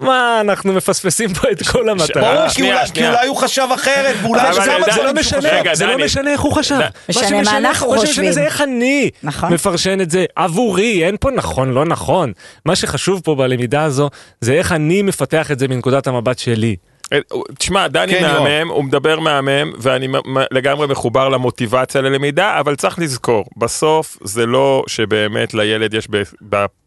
[0.00, 2.34] מה, אנחנו מפספסים פה את כל המטרה.
[2.34, 3.10] ברור, כי שנייה, אולי- שנייה.
[3.10, 4.54] כי אולי הוא חשב אחרת, ואולי אבל
[4.94, 5.40] זה לא משנה,
[5.74, 6.04] זה לא.
[6.04, 6.78] משנה איך הוא חשב.
[7.08, 8.32] משנה מה אנחנו מה שמשנה חושבים.
[8.32, 9.52] זה איך אני נכון.
[9.52, 12.32] מפרשן את זה עבורי, אין פה נכון, לא נכון.
[12.64, 16.76] מה שחשוב פה בלמידה הזו, זה איך אני מפתח את זה מנקודת המבט שלי.
[17.12, 17.18] אה,
[17.58, 18.22] תשמע, דני כן.
[18.22, 20.08] מהמם, הוא מדבר מהמם, ואני
[20.50, 26.22] לגמרי מחובר למוטיבציה ללמידה, אבל צריך לזכור, בסוף זה לא שבאמת לילד יש ב-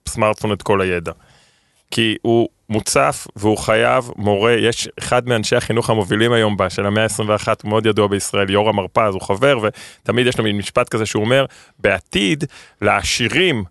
[0.05, 1.11] בסמארטפון את כל הידע.
[1.91, 7.03] כי הוא מוצף והוא חייב מורה, יש אחד מאנשי החינוך המובילים היום בה, של המאה
[7.03, 11.05] ה-21, הוא מאוד ידוע בישראל, יורם הרפז, הוא חבר, ותמיד יש לו מין משפט כזה
[11.05, 11.45] שהוא אומר,
[11.79, 12.43] בעתיד
[12.81, 13.63] לעשירים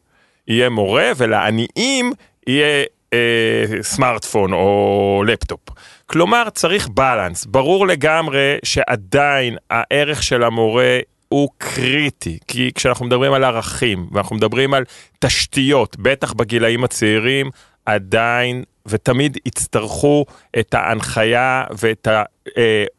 [0.48, 2.12] יהיה מורה ולעניים
[2.46, 5.60] יהיה אה, סמארטפון או לפטופ.
[6.06, 7.46] כלומר, צריך בלנס.
[7.46, 14.74] ברור לגמרי שעדיין הערך של המורה הוא קריטי, כי כשאנחנו מדברים על ערכים ואנחנו מדברים
[14.74, 14.84] על
[15.18, 17.50] תשתיות, בטח בגילאים הצעירים,
[17.86, 20.24] עדיין ותמיד יצטרכו
[20.58, 22.08] את ההנחיה ואת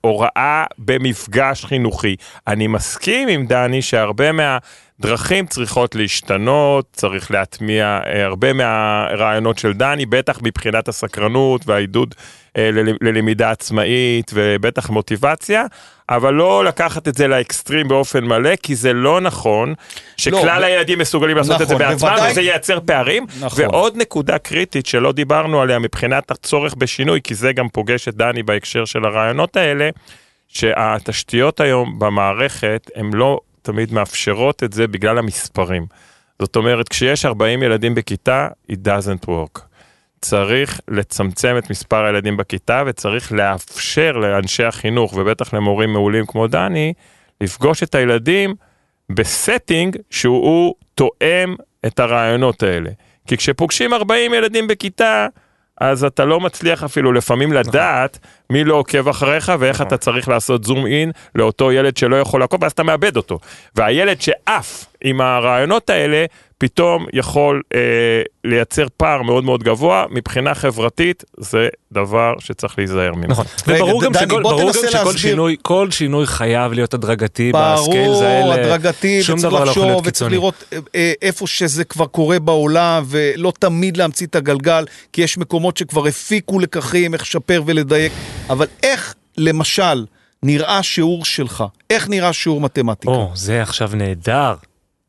[0.03, 2.15] ההוראה במפגש חינוכי.
[2.47, 4.31] אני מסכים עם דני שהרבה
[4.99, 12.15] מהדרכים צריכות להשתנות, צריך להטמיע אה, הרבה מהרעיונות של דני, בטח מבחינת הסקרנות והעידוד
[12.57, 15.65] אה, לל- ללמידה עצמאית ובטח מוטיבציה,
[16.09, 19.73] אבל לא לקחת את זה לאקסטרים באופן מלא, כי זה לא נכון
[20.17, 22.31] שכלל לא, הילדים מסוגלים לעשות את זה נכון, בעצמם, בוודאי.
[22.31, 23.25] וזה ייצר פערים.
[23.39, 23.63] נכון.
[23.65, 28.43] ועוד נקודה קריטית שלא דיברנו עליה מבחינת הצורך בשינוי, כי זה גם פוגש את דני
[28.43, 29.89] בהקשר של הרעיונות האלה,
[30.47, 35.85] שהתשתיות היום במערכת הן לא תמיד מאפשרות את זה בגלל המספרים.
[36.41, 39.59] זאת אומרת, כשיש 40 ילדים בכיתה, it doesn't work.
[40.21, 46.93] צריך לצמצם את מספר הילדים בכיתה וצריך לאפשר לאנשי החינוך ובטח למורים מעולים כמו דני,
[47.41, 48.55] לפגוש את הילדים
[49.11, 51.55] ב setting שהוא תואם
[51.85, 52.89] את הרעיונות האלה.
[53.27, 55.27] כי כשפוגשים 40 ילדים בכיתה,
[55.81, 58.19] אז אתה לא מצליח אפילו לפעמים לדעת
[58.49, 59.81] מי לא עוקב אחריך ואיך.
[59.81, 63.39] אתה צריך לעשות זום אין לאותו ילד שלא יכול לעקוב, ואז אתה מאבד אותו.
[63.75, 66.25] והילד שעף עם הרעיונות האלה,
[66.59, 67.79] פתאום יכול אה,
[68.43, 73.27] לייצר פער מאוד מאוד גבוה, מבחינה חברתית זה דבר שצריך להיזהר ממנו.
[73.31, 75.17] נכון, וברור גם שכל- ברור גם שכל להסביר.
[75.17, 78.53] שינוי, כל שינוי חייב להיות הדרגתי ברור, בסקיילס האלה.
[78.53, 80.31] הדרגתי, שום וצריך דבר לא יכול להיות לחשוב, וצריך.
[80.31, 85.37] לראות אה, אה, איפה שזה כבר קורה בעולם, ולא תמיד להמציא את הגלגל, כי יש
[85.37, 88.11] מקומות שכבר הפיקו לקחים, איך לשפר ולדייק,
[88.49, 90.05] אבל איך, למשל,
[90.43, 91.63] נראה שיעור שלך?
[91.89, 93.11] איך נראה שיעור מתמטיקה?
[93.11, 94.55] או, זה עכשיו נהדר,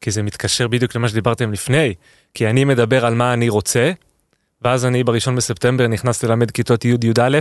[0.00, 1.94] כי זה מתקשר בדיוק למה שדיברתם לפני.
[2.34, 3.92] כי אני מדבר על מה אני רוצה,
[4.62, 7.38] ואז אני בראשון בספטמבר נכנס ללמד כיתות י'-י"א,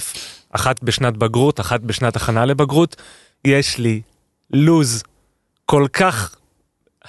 [0.52, 2.96] אחת בשנת בגרות, אחת בשנת הכנה לבגרות.
[3.46, 4.02] יש לי
[4.52, 5.04] לוז
[5.66, 6.36] כל כך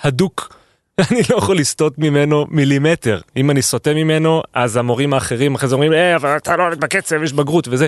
[0.03, 0.57] הדוק,
[1.11, 3.21] אני לא יכול לסטות ממנו מילימטר.
[3.37, 6.81] אם אני סוטה ממנו, אז המורים האחרים אחרי זה אומרים, אה, אבל אתה לא עומד
[6.81, 7.87] בקצב, יש בגרות וזה.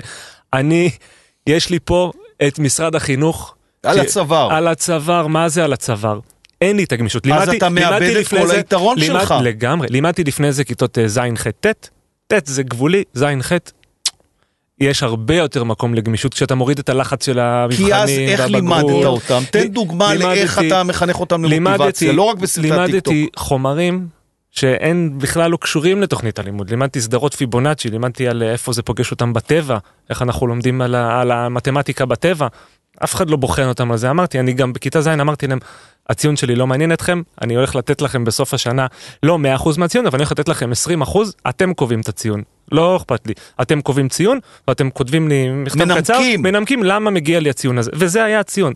[0.53, 0.89] אני,
[1.47, 2.11] יש לי פה
[2.47, 3.55] את משרד החינוך.
[3.83, 4.53] על ש- הצוואר.
[4.53, 6.19] על הצוואר, מה זה על הצוואר?
[6.61, 7.25] אין לי את הגמישות.
[7.27, 9.35] אז לימדתי- אתה מאבד את כל זה- היתרון לימד- שלך.
[9.43, 9.87] לגמרי.
[9.91, 11.47] לימדתי לפני זה כיתות אה, ז', ח',
[12.27, 12.45] ט'.
[12.45, 13.51] זה גבולי, ז', ח'.
[14.81, 18.83] יש הרבה יותר מקום לגמישות כשאתה מוריד את הלחץ של המבחנים כי אז איך והבגרות.
[18.83, 19.41] לימדת אותם?
[19.51, 23.13] תן דוגמה לאיך אתה מחנך אותם למוטיבציה, לא רק בסרטי טיקטוק.
[23.13, 24.07] לימדתי חומרים
[24.51, 26.69] שאין בכלל לא קשורים לתוכנית הלימוד.
[26.69, 29.77] לימדתי סדרות פיבונאצ'י, לימדתי על איפה זה פוגש אותם בטבע,
[30.09, 32.47] איך אנחנו לומדים על, על המתמטיקה בטבע.
[33.03, 34.09] אף אחד לא בוחן אותם על זה.
[34.09, 35.59] אמרתי, אני גם בכיתה ז' אמרתי להם,
[36.09, 38.87] הציון שלי לא מעניין אתכם, אני הולך לתת לכם בסוף השנה
[39.23, 40.71] לא 100% מהציון, אבל אני הולך לתת לכם
[41.01, 41.17] 20%,
[41.49, 42.43] אתם קובעים את הציון.
[42.71, 43.33] לא אכפת לי.
[43.61, 46.03] אתם קובעים ציון, ואתם כותבים לי מכתב מנמקים.
[46.03, 47.91] קצר, מנמקים למה מגיע לי הציון הזה.
[47.93, 48.73] וזה היה הציון.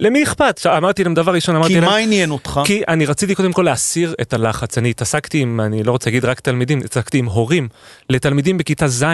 [0.00, 0.66] למי אכפת?
[0.66, 2.60] אמרתי להם דבר ראשון, אמרתי כי להם, מה עניין אותך?
[2.64, 4.78] כי אני רציתי קודם כל להסיר את הלחץ.
[4.78, 7.68] אני התעסקתי עם, אני לא רוצה להגיד רק תלמידים, התעסקתי עם הורים
[8.10, 9.04] לתלמידים בכיתה ז'.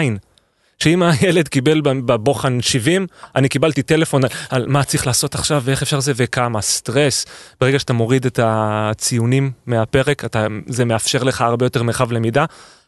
[0.79, 5.81] שאם הילד קיבל בבוחן 70, אני קיבלתי טלפון על, על מה צריך לעשות עכשיו ואיך
[5.81, 7.25] אפשר זה וכמה סטרס.
[7.61, 12.45] ברגע שאתה מוריד את הציונים מהפרק, אתה, זה מאפשר לך הרבה יותר מרחב למידה.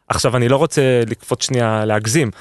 [0.08, 2.32] עכשיו, אני לא רוצה לקפוץ שנייה להגזים.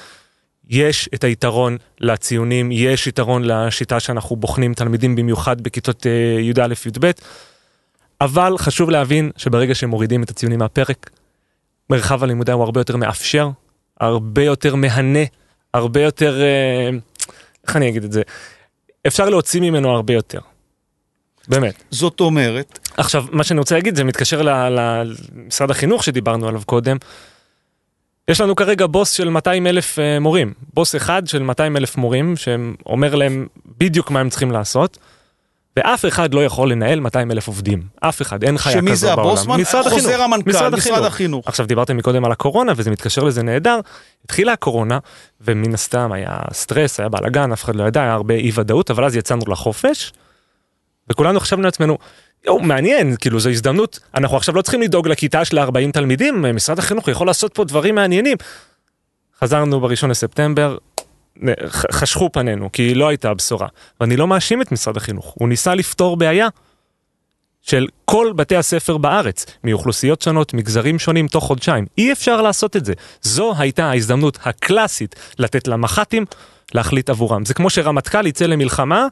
[0.68, 7.10] יש את היתרון לציונים, יש יתרון לשיטה שאנחנו בוחנים תלמידים במיוחד בכיתות אה, י"א-י"ב,
[8.20, 11.10] אבל חשוב להבין שברגע שמורידים את הציונים מהפרק,
[11.90, 13.50] מרחב הלימודה הוא הרבה יותר מאפשר,
[14.00, 15.24] הרבה יותר מהנה,
[15.74, 16.90] הרבה יותר, אה,
[17.66, 18.22] איך אני אגיד את זה?
[19.06, 20.40] אפשר להוציא ממנו הרבה יותר.
[21.48, 21.82] באמת.
[21.90, 26.96] זאת אומרת, עכשיו, מה שאני רוצה להגיד, זה מתקשר למשרד החינוך שדיברנו עליו קודם.
[28.28, 32.36] יש לנו כרגע בוס של 200 אלף אה, מורים, בוס אחד של 200 אלף מורים,
[32.36, 33.46] שאומר להם
[33.78, 34.98] בדיוק מה הם צריכים לעשות,
[35.76, 37.82] ואף אחד לא יכול לנהל 200 אלף עובדים.
[38.00, 38.88] אף אחד, אין חיה כזו בעולם.
[38.88, 39.60] שמי זה הבוסמן?
[39.60, 40.20] משרד חוזר החינוך.
[40.20, 41.48] המנכ"ל, משרד החינוך.
[41.48, 43.80] עכשיו דיברתם מקודם על הקורונה וזה מתקשר לזה נהדר.
[44.24, 44.98] התחילה הקורונה
[45.40, 49.04] ומן הסתם היה סטרס, היה בלאגן, אף אחד לא ידע, היה הרבה אי ודאות, אבל
[49.04, 50.12] אז יצאנו לחופש.
[51.10, 51.98] וכולנו חשבנו לעצמנו,
[52.46, 56.78] יואו, מעניין, כאילו זו הזדמנות, אנחנו עכשיו לא צריכים לדאוג לכיתה של 40 תלמידים, משרד
[56.78, 58.36] החינוך יכול לעשות פה דברים מעניינים.
[59.40, 60.76] חזרנו בראשון לספטמבר,
[61.90, 63.68] חשכו פנינו, כי לא הייתה בשורה.
[64.00, 66.48] ואני לא מאשים את משרד החינוך, הוא ניסה לפתור בעיה
[67.62, 71.86] של כל בתי הספר בארץ, מאוכלוסיות שונות, מגזרים שונים, תוך חודשיים.
[71.98, 72.92] אי אפשר לעשות את זה.
[73.22, 76.24] זו הייתה ההזדמנות הקלאסית לתת למח"טים
[76.74, 77.44] להחליט עבורם.
[77.44, 79.06] זה כמו שרמטכ"ל יצא למלחמה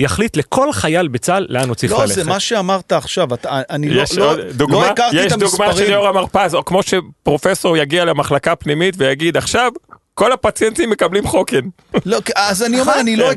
[0.00, 2.14] ויחליט לכל חייל בצה"ל לאן הוא צריך לא, ללכת.
[2.14, 5.56] זה מה שאמרת עכשיו, אתה- אני לא יש לא- לא דוגמה, הכרתי יש את דוגמה
[5.56, 5.92] של המספרים.
[5.92, 9.72] יורם המרפז, או כמו שפרופסור יגיע למחלקה פנימית ויגיד עכשיו
[10.14, 11.60] כל הפציינטים מקבלים חוקן.
[12.06, 13.30] לא, אז אני אומר, אני לא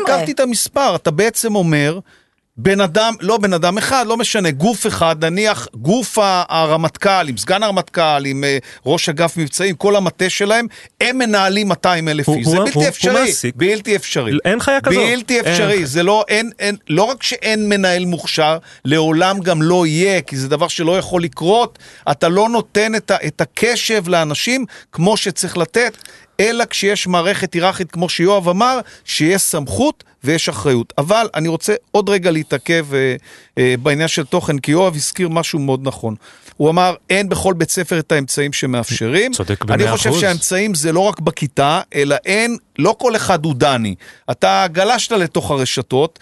[0.00, 0.04] לא.
[0.04, 1.98] הכרתי את המספר, אתה בעצם אומר...
[2.58, 7.62] בן אדם, לא בן אדם אחד, לא משנה, גוף אחד, נניח גוף הרמטכ"ל, עם סגן
[7.62, 10.66] הרמטכ"ל, עם אה, ראש אגף מבצעים, כל המטה שלהם,
[11.00, 12.46] הם מנהלים 200 אלף הוא- איש.
[12.46, 13.54] הוא- זה הוא- בלתי הוא אפשרי, מעסיק.
[13.56, 14.32] בלתי אפשרי.
[14.44, 14.98] אין חיה כזאת.
[14.98, 15.46] בלתי אין.
[15.52, 20.36] אפשרי, זה לא, אין, אין, לא רק שאין מנהל מוכשר, לעולם גם לא יהיה, כי
[20.36, 21.78] זה דבר שלא יכול לקרות,
[22.10, 25.96] אתה לא נותן את, ה, את הקשב לאנשים כמו שצריך לתת,
[26.40, 30.92] אלא כשיש מערכת היררכית, כמו שיואב אמר, שיש סמכות ויש אחריות.
[30.98, 33.16] אבל אני רוצה עוד רגע להתעכב אה,
[33.58, 36.14] אה, בעניין של תוכן, כי יואב הזכיר משהו מאוד נכון.
[36.56, 39.32] הוא אמר, אין בכל בית ספר את האמצעים שמאפשרים.
[39.32, 40.20] צודק אני במאה חושב אחוז.
[40.20, 43.94] שהאמצעים זה לא רק בכיתה, אלא אין, לא כל אחד הוא דני.
[44.30, 46.18] אתה גלשת לתוך הרשתות,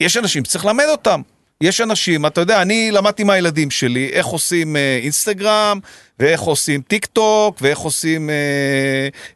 [0.00, 1.20] יש אנשים שצריך ללמד אותם.
[1.60, 5.78] יש אנשים, אתה יודע, אני למדתי מהילדים שלי איך עושים אה, אינסטגרם,
[6.18, 8.34] ואיך עושים טיק טוק, ואיך עושים אה,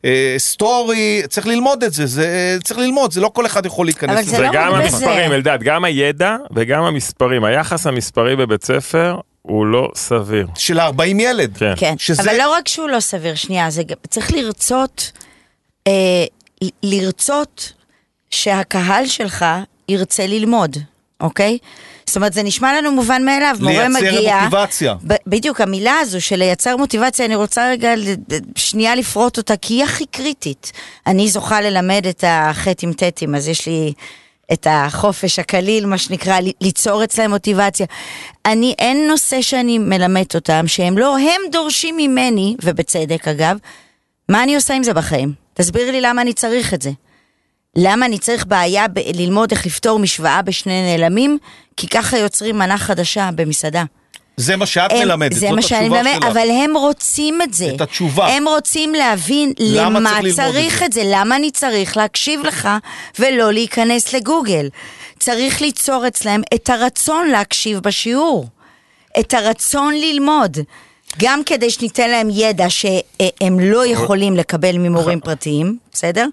[0.04, 2.28] אה, סטורי, צריך ללמוד את זה, זה
[2.64, 4.30] צריך ללמוד, זה לא כל אחד יכול להיכנס לזה.
[4.30, 5.32] זה לא רק המספרים.
[5.32, 10.46] אלדד, גם הידע וגם המספרים, היחס המספרי בבית ספר הוא לא סביר.
[10.54, 11.56] של 40 ילד.
[11.58, 11.72] כן.
[11.76, 15.12] כן, שזה- אבל לא רק שהוא לא סביר, שנייה, זה גם- צריך לרצות,
[15.86, 15.92] אה,
[16.82, 17.72] לרצות
[18.30, 19.44] שהקהל שלך
[19.88, 20.76] ירצה ללמוד,
[21.20, 21.58] אוקיי?
[22.10, 24.10] זאת אומרת, זה נשמע לנו מובן מאליו, מורה מגיע...
[24.10, 24.94] לייצר מוטיבציה.
[25.26, 27.94] בדיוק, המילה הזו של לייצר מוטיבציה, אני רוצה רגע
[28.54, 30.72] שנייה לפרוט אותה, כי היא הכי קריטית.
[31.06, 33.92] אני זוכה ללמד את החטא עם טטים, אז יש לי
[34.52, 37.86] את החופש הקליל, מה שנקרא, ליצור אצלם מוטיבציה.
[38.46, 43.56] אני, אין נושא שאני מלמדת אותם, שהם לא, הם דורשים ממני, ובצדק אגב,
[44.28, 45.32] מה אני עושה עם זה בחיים?
[45.54, 46.90] תסביר לי למה אני צריך את זה.
[47.76, 51.38] למה אני צריך בעיה ב- ללמוד איך לפתור משוואה בשני נעלמים?
[51.76, 53.84] כי ככה יוצרים מנה חדשה במסעדה.
[54.36, 56.24] זה מה שאת הם- מלמדת, זה זאת מה שאני התשובה מלמד, שלך.
[56.24, 57.70] אבל הם רוצים את זה.
[57.76, 58.26] את התשובה.
[58.28, 61.00] הם רוצים להבין למה צריך צריך את זה?
[61.00, 62.68] את זה, למה אני צריך להקשיב לך
[63.18, 64.68] ולא להיכנס לגוגל.
[65.18, 68.46] צריך ליצור אצלם את הרצון להקשיב בשיעור,
[69.20, 70.58] את הרצון ללמוד.
[71.18, 76.26] גם כדי שניתן להם ידע שהם לא יכולים לקבל ממורים פרטיים, בסדר?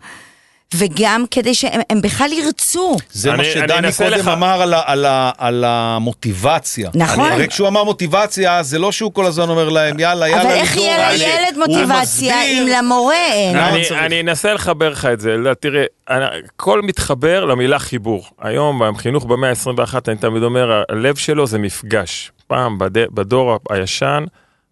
[0.76, 2.98] וגם כדי שהם הם בכלל ירצו.
[3.12, 3.52] זה מה אני- אני
[3.92, 6.90] שדני קודם לך- אמר על, ה, על, ה, על המוטיבציה.
[6.96, 7.32] נכון.
[7.32, 10.76] הרי כשהוא אמר מוטיבציה, זה לא שהוא כל הזמן אומר להם, יאללה, יאללה, אבל איך
[10.76, 13.58] יהיה אני-" לילד מוטיבציה מסביר- אם למורה אין?
[13.58, 13.84] אני?
[14.06, 18.26] אני אנסה לחבר לך את זה, אלדד, תראה, אני- הכל מתחבר למילה חיבור.
[18.42, 22.32] היום בחינוך במאה ה-21, אני תמיד אומר, הלב שלו זה מפגש.
[22.48, 24.24] פעם בד, בדור הישן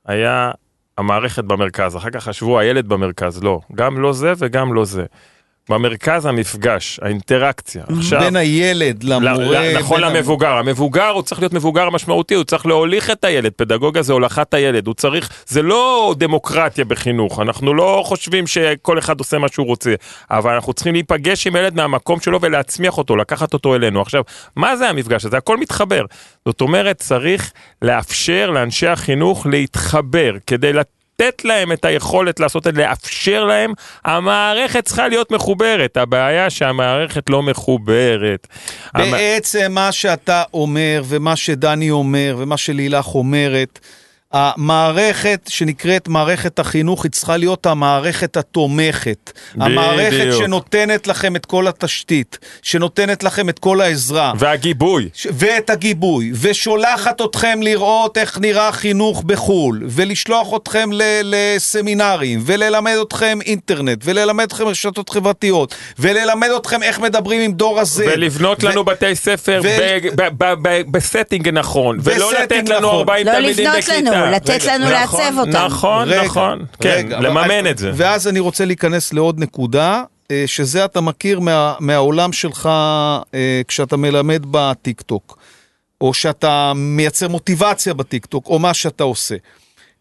[0.07, 0.51] היה
[0.97, 5.03] המערכת במרכז, אחר כך חשבו הילד במרכז, לא, גם לא זה וגם לא זה.
[5.69, 7.83] במרכז המפגש, האינטראקציה.
[7.97, 9.59] עכשיו, בין הילד ל- למורה.
[9.73, 13.25] ל- נכון בין ה- למבוגר, המבוגר הוא צריך להיות מבוגר משמעותי, הוא צריך להוליך את
[13.25, 18.99] הילד, פדגוגיה זה הולכת הילד, הוא צריך, זה לא דמוקרטיה בחינוך, אנחנו לא חושבים שכל
[18.99, 19.93] אחד עושה מה שהוא רוצה,
[20.31, 24.01] אבל אנחנו צריכים להיפגש עם ילד מהמקום שלו ולהצמיח אותו, לקחת אותו אלינו.
[24.01, 24.23] עכשיו,
[24.55, 25.37] מה זה המפגש הזה?
[25.37, 26.05] הכל מתחבר.
[26.45, 27.51] זאת אומרת, צריך
[27.81, 30.94] לאפשר לאנשי החינוך להתחבר, כדי לתת...
[31.21, 33.73] לתת להם את היכולת לעשות את זה, לאפשר להם,
[34.05, 35.97] המערכת צריכה להיות מחוברת.
[35.97, 38.47] הבעיה שהמערכת לא מחוברת.
[38.93, 43.79] המ- בעצם מה שאתה אומר, ומה שדני אומר, ומה שלילך אומרת,
[44.37, 49.31] המערכת שנקראת מערכת החינוך היא צריכה להיות המערכת התומכת.
[49.59, 50.43] המערכת בדיוק.
[50.43, 54.33] שנותנת לכם את כל התשתית, שנותנת לכם את כל העזרה.
[54.39, 55.09] והגיבוי.
[55.13, 62.95] ש- ואת הגיבוי, ושולחת אתכם לראות איך נראה חינוך בחו"ל, ולשלוח אתכם ל- לסמינרים, וללמד
[63.07, 68.05] אתכם אינטרנט, וללמד אתכם רשתות חברתיות, וללמד אתכם איך מדברים עם דור הזה.
[68.13, 69.77] ולבנות ו- לנו בתי ספר ו-
[70.15, 72.99] ב- ב- ב- ב- ב setting נכון, ולא לתת לנו נכון.
[72.99, 74.24] 40 לא תלמידים בכיתה.
[74.31, 75.65] לתת רגע, לנו נכון, לעצב אותם.
[75.65, 77.91] נכון, רגע, נכון, כן, רגע, לממן את זה.
[77.95, 82.69] ואז אני רוצה להיכנס לעוד נקודה, אה, שזה אתה מכיר מה, מהעולם שלך
[83.33, 85.37] אה, כשאתה מלמד בטיקטוק,
[86.01, 89.35] או שאתה מייצר מוטיבציה בטיקטוק, או מה שאתה עושה.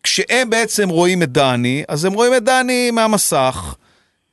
[0.02, 3.74] כשהם בעצם רואים את דני, אז הם רואים את דני מהמסך.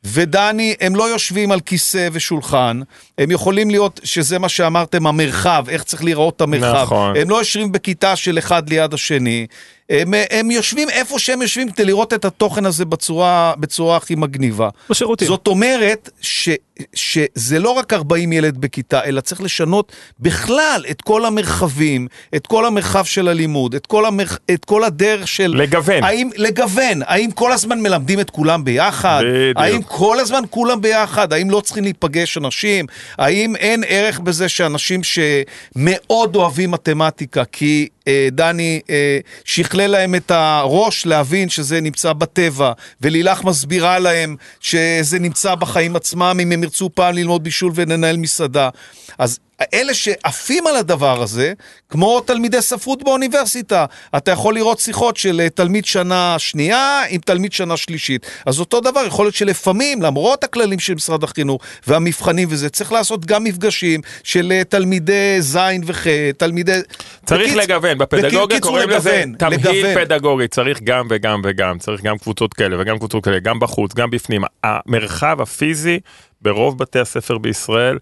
[0.04, 2.82] ודני, הם לא יושבים על כיסא ושולחן,
[3.18, 6.84] הם יכולים להיות, שזה מה שאמרתם, המרחב, איך צריך להיראות המרחב.
[6.84, 7.18] נכון.
[7.18, 9.48] הם לא יושבים בכיתה של אחד ליד השני,
[9.92, 14.70] הם, הם יושבים איפה שהם יושבים כדי לראות את התוכן הזה בצורה, בצורה הכי מגניבה.
[14.90, 15.28] בשירותים.
[15.28, 16.50] זאת אומרת ש,
[16.96, 22.66] שזה לא רק 40 ילד בכיתה, אלא צריך לשנות בכלל את כל המרחבים, את כל
[22.66, 25.54] המרחב של הלימוד, את כל, המרח, את כל הדרך של...
[25.58, 26.04] לגוון.
[26.04, 27.02] האם, לגוון.
[27.06, 29.22] האם כל הזמן מלמדים את כולם ביחד?
[29.26, 29.58] בדיוק.
[29.58, 31.34] האם כל הזמן כולם ביחד?
[31.34, 32.86] האם לא צריכים להיפגש אנשים?
[33.18, 40.32] האם אין ערך בזה שאנשים שמאוד אוהבים מתמטיקה, כי אה, דני אה, שכלל להם את
[40.32, 42.72] הראש להבין שזה נמצא בטבע,
[43.02, 48.70] ולילך מסבירה להם שזה נמצא בחיים עצמם, אם הם ירצו פעם ללמוד בישול ולנהל מסעדה.
[49.18, 49.40] אז
[49.74, 51.54] אלה שעפים על הדבר הזה,
[51.90, 53.86] כמו תלמידי ספרות באוניברסיטה,
[54.18, 58.26] אתה יכול לראות שיחות של אה, תלמיד שנה שנייה עם תלמיד שנה שלישית.
[58.46, 63.26] אז אותו דבר, יכול להיות שלפעמים, למרות הכללים של משרד החינוך והמבחנים וזה, צריך לעשות
[63.26, 66.08] גם מפגשים של אה, תלמידי ז' וח',
[66.38, 66.80] תלמידי...
[67.26, 70.06] צריך בקיצ- לגוון, בפדגוגיה קוראים לזה תמהיל לגוון.
[70.06, 74.10] פדגוגי, צריך גם וגם וגם, צריך גם קבוצות כאלה וגם קבוצות כאלה, גם בחוץ, גם
[74.10, 74.42] בפנים.
[74.64, 76.00] המרחב הפיזי
[76.42, 77.98] ברוב בתי הספר בישראל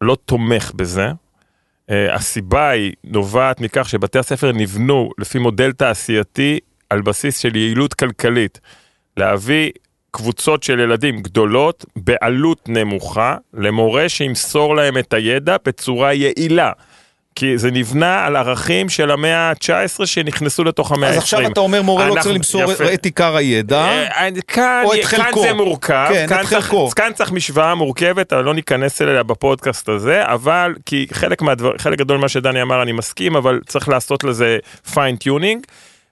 [0.00, 1.08] לא תומך בזה.
[1.10, 6.58] Uh, הסיבה היא נובעת מכך שבתי הספר נבנו לפי מודל תעשייתי
[6.90, 8.60] על בסיס של יעילות כלכלית.
[9.16, 9.70] להביא
[10.10, 16.72] קבוצות של ילדים גדולות בעלות נמוכה למורה שימסור להם את הידע בצורה יעילה.
[17.38, 21.16] כי זה נבנה על ערכים של המאה ה-19 שנכנסו לתוך המאה ה-20.
[21.16, 22.62] אז עכשיו אתה אומר מורה לא צריך למסור.
[22.94, 23.84] את עיקר הידע.
[23.84, 25.42] אה, כאן, או את כאן חלקו.
[25.42, 26.74] זה מורכב, כן, כאן, צריך.
[26.96, 31.98] כאן צריך משוואה מורכבת, אבל לא ניכנס אליה בפודקאסט הזה, אבל כי חלק, מהדבר, חלק
[31.98, 34.58] גדול ממה שדני אמר אני מסכים, אבל צריך לעשות לזה
[34.94, 35.66] fine-tuning.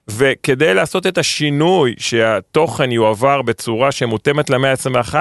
[0.09, 5.15] וכדי לעשות את השינוי שהתוכן יועבר בצורה שמותאמת למאה ה-21,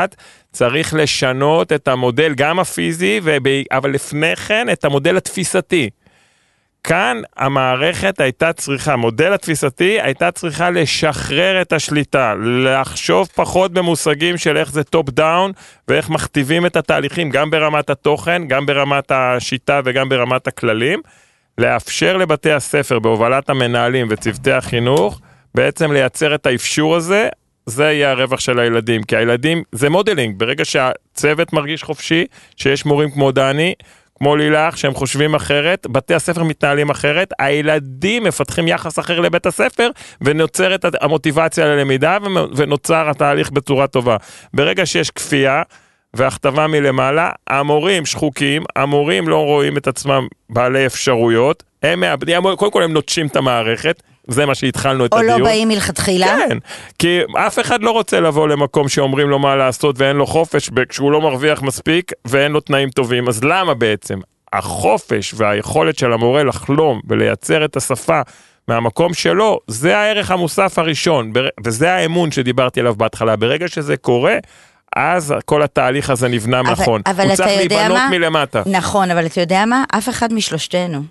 [0.52, 3.46] צריך לשנות את המודל גם הפיזי, וב...
[3.70, 5.90] אבל לפני כן את המודל התפיסתי.
[6.84, 12.34] כאן המערכת הייתה צריכה, המודל התפיסתי הייתה צריכה לשחרר את השליטה,
[12.64, 15.52] לחשוב פחות במושגים של איך זה top down
[15.88, 21.00] ואיך מכתיבים את התהליכים, גם ברמת התוכן, גם ברמת השיטה וגם ברמת הכללים,
[21.58, 25.20] לאפשר לבתי הספר בהובלת המנהלים וצוותי החינוך,
[25.54, 27.28] בעצם לייצר את האפשור הזה,
[27.66, 32.26] זה יהיה הרווח של הילדים, כי הילדים, זה modeling, ברגע שהצוות מרגיש חופשי,
[32.56, 33.74] שיש מורים כמו דני,
[34.18, 39.90] כמו לילך, שהם חושבים אחרת, בתי הספר מתנהלים אחרת, הילדים מפתחים יחס אחר לבית הספר,
[40.20, 42.18] ונוצרת המוטיבציה ללמידה,
[42.56, 44.16] ונוצר התהליך בצורה טובה.
[44.54, 45.62] ברגע שיש כפייה,
[46.16, 52.82] והכתבה מלמעלה, המורים שחוקים, המורים לא רואים את עצמם בעלי אפשרויות, הם מאבדים, קודם כל
[52.82, 55.40] הם נוטשים את המערכת, זה מה שהתחלנו את או הדיון.
[55.40, 56.26] לא באים מלכתחילה?
[56.26, 56.58] כן,
[56.98, 61.12] כי אף אחד לא רוצה לבוא למקום שאומרים לו מה לעשות ואין לו חופש כשהוא
[61.12, 64.18] לא מרוויח מספיק ואין לו תנאים טובים, אז למה בעצם?
[64.52, 68.20] החופש והיכולת של המורה לחלום ולייצר את השפה
[68.68, 71.32] מהמקום שלו, זה הערך המוסף הראשון,
[71.64, 73.36] וזה האמון שדיברתי עליו בהתחלה.
[73.36, 74.38] ברגע שזה קורה,
[74.96, 77.00] אז כל התהליך הזה נבנה אבל- נכון.
[77.06, 78.08] אבל הוא אתה צריך להיבנות מה?
[78.10, 78.62] מלמטה.
[78.66, 79.84] נכון, אבל אתה יודע מה?
[79.98, 81.02] אף אחד משלושתנו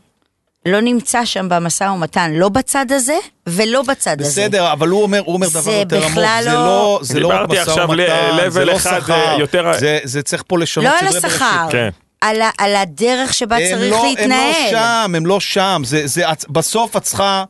[0.66, 3.18] לא נמצא שם במשא ומתן, לא בצד הזה
[3.48, 4.30] ולא בצד הזה.
[4.30, 7.20] בסדר, אבל הוא אומר, הוא אומר דבר זה יותר עמוק, בכלל זה לא- לא, זה
[7.20, 10.44] לא רק משא עכשיו ל- ומתן, זה לא אחד, שכר, אה, יותר- זה, זה צריך
[10.48, 11.32] פה לשנות לא סדרי על בראשית.
[11.42, 11.90] השכר, כן.
[12.22, 14.32] על, ה- על הדרך שבה צריך לא, להתנהל.
[14.56, 15.82] הם לא שם, הם לא שם.
[15.86, 17.44] זה, זה, בסוף את צריכה,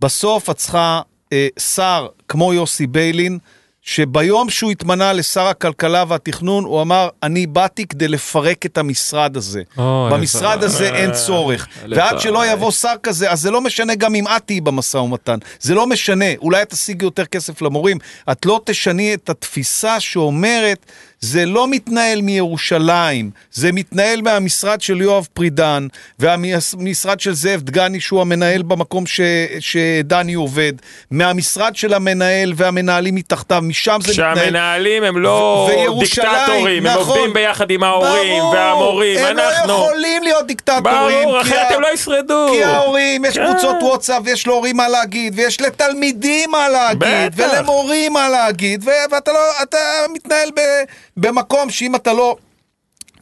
[0.00, 1.00] בסוף את צריכה
[1.32, 3.38] אה, שר כמו יוסי ביילין,
[3.86, 9.62] שביום שהוא התמנה לשר הכלכלה והתכנון, הוא אמר, אני באתי כדי לפרק את המשרד הזה.
[9.78, 10.64] אוי, במשרד הלוואי.
[10.64, 11.66] הזה אין צורך.
[11.82, 11.98] הלוואי.
[11.98, 15.38] ועד שלא יבוא שר כזה, אז זה לא משנה גם אם את תהיי במשא ומתן.
[15.60, 17.98] זה לא משנה, אולי תשיגי יותר כסף למורים.
[18.32, 20.86] את לא תשני את התפיסה שאומרת,
[21.24, 25.86] זה לא מתנהל מירושלים, זה מתנהל מהמשרד של יואב פרידן,
[26.18, 29.20] והמשרד של זאב דגני, שהוא המנהל במקום ש,
[29.60, 30.72] שדני עובד,
[31.10, 34.34] מהמשרד של המנהל והמנהלים מתחתיו, משם זה מתנהל.
[34.34, 37.18] כשהמנהלים הם לא דיקטטורים, הם נכון.
[37.18, 39.68] עובדים ביחד עם ההורים ברור, והמורים, הם אנחנו...
[39.68, 40.82] לא יכולים להיות דיקטטורים.
[41.28, 42.46] ברור, אחרת הם לא ישרדו.
[42.52, 43.46] כי ההורים, יש כן.
[43.46, 47.52] קבוצות וואטסאפ, ויש להורים מה להגיד, ויש לתלמידים מה להגיד, בטח.
[47.52, 49.78] ולמורים מה להגיד, ואתה לא, אתה
[50.14, 50.84] מתנהל ב-
[51.16, 52.36] במקום שאם אתה לא...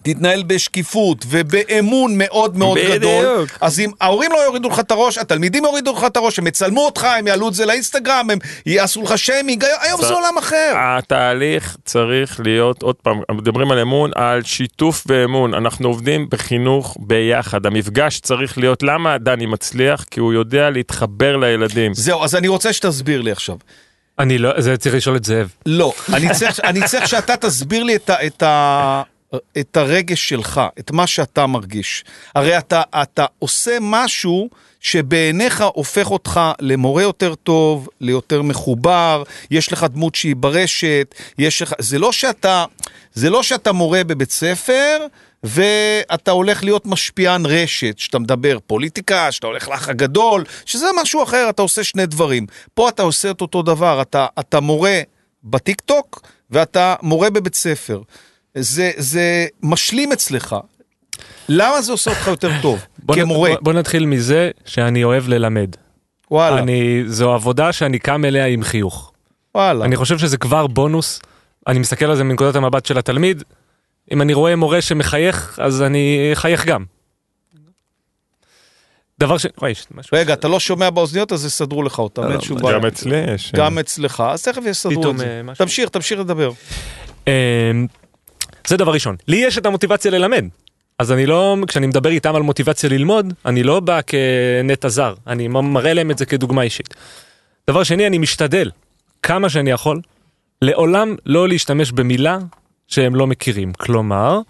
[0.03, 2.95] תתנהל בשקיפות ובאמון מאוד מאוד בדיוק.
[2.95, 6.47] גדול, אז אם ההורים לא יורידו לך את הראש, התלמידים יורידו לך את הראש, הם
[6.47, 10.72] יצלמו אותך, הם יעלו את זה לאינסטגרם, הם יעשו לך שיימינג, היום זה עולם אחר.
[10.76, 15.55] התהליך צריך להיות, עוד פעם, מדברים על אמון, על שיתוף ואמון.
[15.55, 17.66] אנחנו עובדים בחינוך ביחד.
[17.66, 20.05] המפגש צריך להיות, למה דני מצליח?
[20.11, 21.95] כי הוא יודע להתחבר לילדים.
[21.95, 23.57] זהו, אז אני רוצה שתסביר לי עכשיו.
[24.18, 25.48] אני לא, זה צריך לשאול את זאב.
[25.66, 29.02] לא, אני צריך, אני צריך שאתה תסביר לי את, ה, את, ה,
[29.58, 32.04] את הרגש שלך, את מה שאתה מרגיש.
[32.34, 34.48] הרי אתה, אתה עושה משהו
[34.80, 41.74] שבעיניך הופך אותך למורה יותר טוב, ליותר מחובר, יש לך דמות שהיא ברשת, יש לך...
[41.78, 42.64] זה לא שאתה,
[43.14, 45.06] זה לא שאתה מורה בבית ספר,
[45.45, 51.47] ואתה הולך להיות משפיען רשת, שאתה מדבר פוליטיקה, שאתה הולך לאח הגדול, שזה משהו אחר,
[51.51, 52.47] אתה עושה שני דברים.
[52.74, 55.01] פה אתה עושה את אותו דבר, אתה, אתה מורה
[55.45, 56.20] בטיקטוק
[56.51, 58.01] ואתה מורה בבית ספר.
[58.55, 60.57] זה, זה משלים אצלך.
[61.49, 62.78] למה זה עושה אותך יותר טוב?
[62.99, 63.51] בוא, נ- כמורה.
[63.51, 65.76] בוא, בוא נתחיל מזה שאני אוהב ללמד.
[66.30, 69.12] וואלה, אני, זו עבודה שאני קם אליה עם חיוך.
[69.55, 69.84] וואלה.
[69.84, 71.20] אני חושב שזה כבר בונוס.
[71.66, 73.43] אני מסתכל על זה מנקודת המבט של התלמיד.
[74.12, 76.84] אם אני רואה מורה שמחייך, אז אני אחייך גם.
[79.18, 79.46] דבר ש...
[79.58, 80.18] וואי, יש משהו.
[80.18, 82.78] רגע, אתה לא שומע באוזניות, אז יסדרו לך אותם, אין שום בעיה.
[82.78, 83.52] גם אצלי יש.
[83.54, 85.26] גם אצלך, אז תכף יסדרו פתאום, את זה.
[85.26, 85.64] אה, משהו.
[85.64, 86.50] תמשיך, תמשיך לדבר.
[87.26, 87.32] אמ,
[88.66, 89.16] זה דבר ראשון.
[89.28, 90.44] לי יש את המוטיבציה ללמד.
[90.98, 95.48] אז אני לא, כשאני מדבר איתם על מוטיבציה ללמוד, אני לא בא כנטע זר, אני
[95.48, 96.94] מראה להם את זה כדוגמה אישית.
[97.70, 98.70] דבר שני, אני משתדל,
[99.22, 100.00] כמה שאני יכול,
[100.62, 102.38] לעולם לא להשתמש במילה
[102.93, 103.72] שהם לא מכירים.
[103.72, 104.40] כלומר,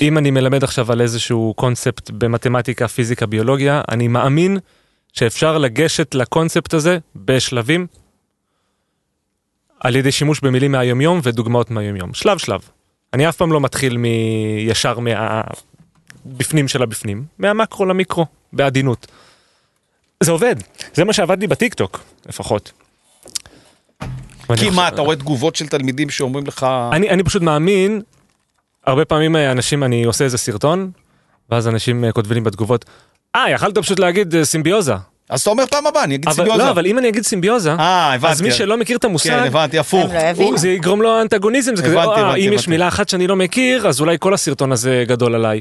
[0.00, 4.58] אם אני מלמד עכשיו על איזשהו קונספט במתמטיקה, פיזיקה, ביולוגיה, אני מאמין
[5.12, 7.86] שאפשר לגשת לקונספט הזה בשלבים,
[9.80, 12.14] על ידי שימוש במילים מהיומיום ודוגמאות מהיומיום.
[12.14, 12.60] שלב שלב.
[13.14, 14.04] אני אף פעם לא מתחיל מ...
[14.58, 15.42] ישר מה...
[16.26, 19.06] בפנים של הבפנים, מהמקרו למיקרו, בעדינות.
[20.20, 20.56] זה עובד,
[20.94, 22.72] זה מה שעבד לי בטיקטוק, לפחות.
[24.56, 26.66] כי מה, אתה רואה תגובות של תלמידים שאומרים לך...
[26.92, 28.00] אני, אני פשוט מאמין,
[28.86, 30.90] הרבה פעמים אנשים, אני עושה איזה סרטון,
[31.50, 32.84] ואז אנשים אה, כותבים לי בתגובות,
[33.36, 34.94] אה, יכלת פשוט להגיד אה, סימביוזה.
[35.28, 36.62] אז אתה אומר פעם הבאה, אני אגיד אבל, סימביוזה.
[36.64, 38.32] לא, אבל אם אני אגיד סימביוזה, אה, הבנתי.
[38.32, 40.10] אז מי שלא מכיר את המושג, כן, הבנתי, הפוך.
[40.14, 40.44] הם לא.
[40.44, 42.70] הוא, זה יגרום לו אנטגוניזם, זה כזה, הבנתי, "אה, הבנתי, אם יש הבנתי.
[42.70, 45.60] מילה אחת שאני לא מכיר, אז אולי כל הסרטון הזה גדול עליי.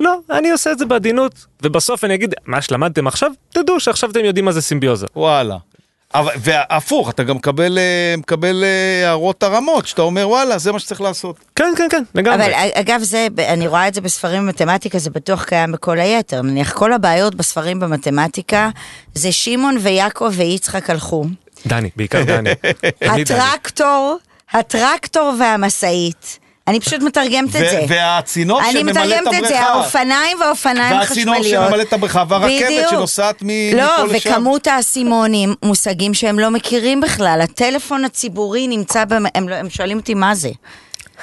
[0.00, 3.30] לא, אני עושה את זה בעדינות, ובסוף אני אגיד, מה שלמדתם עכשיו?
[3.50, 5.06] תדעו שעכשיו אתם יודעים מה זה סימביוזה.
[5.16, 5.56] וואלה.
[6.14, 10.78] אבל, והפוך, אתה גם מקבל, אה, מקבל אה, הערות הרמות, שאתה אומר, וואלה, זה מה
[10.78, 11.36] שצריך לעשות.
[11.56, 12.44] כן, כן, כן, לגמרי.
[12.44, 16.42] אבל אגב, זה, אני רואה את זה בספרים במתמטיקה, זה בטוח קיים בכל היתר.
[16.42, 18.70] נניח, כל הבעיות בספרים במתמטיקה,
[19.14, 21.24] זה שמעון ויעקב ויצחק הלכו.
[21.66, 22.50] דני, בעיקר דני.
[23.10, 24.18] הטרקטור,
[24.52, 26.38] הטרקטור והמשאית.
[26.70, 27.84] אני פשוט מתרגמת את זה.
[27.88, 29.64] והצינור אני שממלא את מתרגמת את זה, הבריכה.
[29.72, 31.64] האופניים והאופניים והצינור החשמליות.
[31.66, 32.88] שממלא את הבריכה, והרכבת.
[32.90, 34.30] שנוסעת מ- לא, מפה לשם.
[34.30, 37.40] וכמות האסימונים, מושגים שהם לא מכירים בכלל.
[37.42, 39.24] הטלפון הציבורי נמצא, במ...
[39.34, 40.50] הם, לא- הם שואלים אותי מה זה.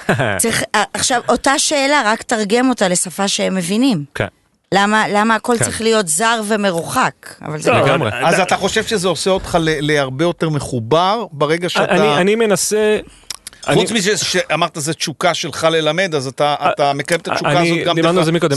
[0.42, 4.04] צריך, עכשיו, אותה שאלה, רק תרגם אותה לשפה שהם מבינים.
[4.16, 4.28] כן.
[4.72, 5.64] למה, למה הכל כן.
[5.66, 7.12] צריך להיות זר ומרוחק?
[7.42, 7.86] אבל זה לא, לא...
[7.86, 8.10] לגמרי.
[8.26, 11.92] אז אתה חושב שזה עושה אותך ל- להרבה יותר מחובר ברגע שאתה...
[11.96, 12.98] אני, אני מנסה...
[13.74, 17.88] חוץ מזה שאמרת זה תשוקה שלך ללמד, אז אתה, אתה מקיים את התשוקה אני, הזאת
[17.88, 18.56] גם דיברנו על זה מקודם,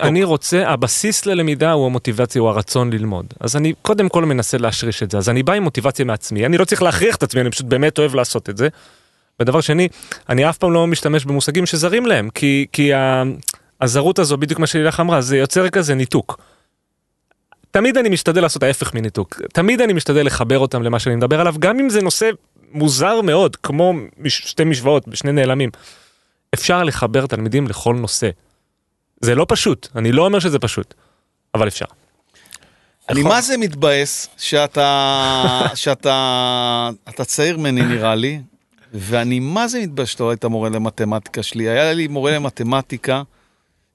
[0.00, 3.26] אני, רוצה, הבסיס ללמידה הוא המוטיבציה, הוא הרצון ללמוד.
[3.40, 6.58] אז אני קודם כל מנסה להשריש את זה, אז אני בא עם מוטיבציה מעצמי, אני
[6.58, 8.68] לא צריך להכריח את עצמי, אני פשוט באמת אוהב לעשות את זה.
[9.40, 9.88] ודבר שני,
[10.28, 12.90] אני אף פעם לא משתמש במושגים שזרים להם, כי, כי
[13.80, 16.40] הזרות הזו, בדיוק מה שלילך אמרה, זה יוצר כזה ניתוק.
[17.70, 21.54] תמיד אני משתדל לעשות ההפך מניתוק, תמיד אני משתדל לחבר אותם למה שאני מדבר עליו,
[21.58, 22.30] גם אם זה נושא
[22.72, 23.94] מוזר מאוד, כמו
[24.28, 25.70] שתי משוואות, שני נעלמים.
[26.54, 28.30] אפשר לחבר תלמידים לכל נושא.
[29.20, 30.94] זה לא פשוט, אני לא אומר שזה פשוט,
[31.54, 31.84] אבל אפשר.
[33.08, 38.40] אני מה זה מתבאס שאתה, שאתה, אתה צעיר ממני נראה לי,
[38.94, 41.68] ואני מה זה מתבאס שאתה לא היית מורה למתמטיקה שלי.
[41.68, 43.22] היה לי מורה למתמטיקה,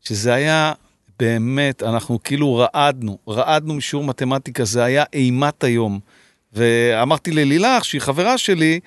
[0.04, 0.74] שזה היה
[1.20, 6.00] באמת, אנחנו כאילו רעדנו, רעדנו משיעור מתמטיקה, זה היה אימת היום.
[6.56, 8.80] ואמרתי ללילך, שהיא חברה שלי,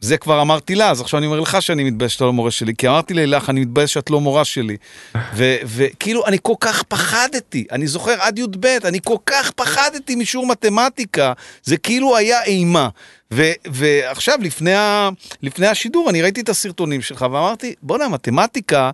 [0.00, 2.72] זה כבר אמרתי לה, אז עכשיו אני אומר לך שאני מתבייש שאתה לא מורה שלי,
[2.78, 4.76] כי אמרתי לילך, אני מתבייש שאת לא מורה שלי.
[5.64, 11.32] וכאילו, אני כל כך פחדתי, אני זוכר עד י"ב, אני כל כך פחדתי משיעור מתמטיקה,
[11.62, 12.88] זה כאילו היה אימה.
[13.32, 15.08] ו- ועכשיו, לפני, ה-
[15.42, 18.90] לפני השידור, אני ראיתי את הסרטונים שלך, ואמרתי, בואנה, מתמטיקה,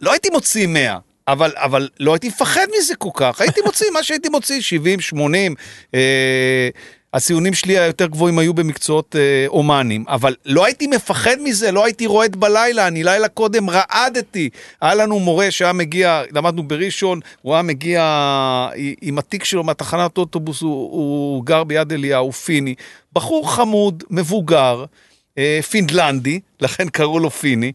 [0.00, 0.96] לא הייתי מוציא 100.
[1.28, 5.54] אבל, אבל לא הייתי מפחד מזה כל כך, הייתי מוציא מה שהייתי מוציא, 70, 80.
[5.94, 6.68] אה,
[7.14, 12.06] הציונים שלי היותר גבוהים היו במקצועות אה, הומניים, אבל לא הייתי מפחד מזה, לא הייתי
[12.06, 14.50] רועד בלילה, אני לילה קודם רעדתי.
[14.80, 18.02] היה לנו מורה שהיה מגיע, למדנו בראשון, הוא היה מגיע
[19.00, 22.74] עם התיק שלו מהתחנת אוטובוס, הוא, הוא גר ביד אליהו, פיני.
[23.12, 24.84] בחור חמוד, מבוגר,
[25.38, 27.72] אה, פינלנדי, לכן קראו לו פיני.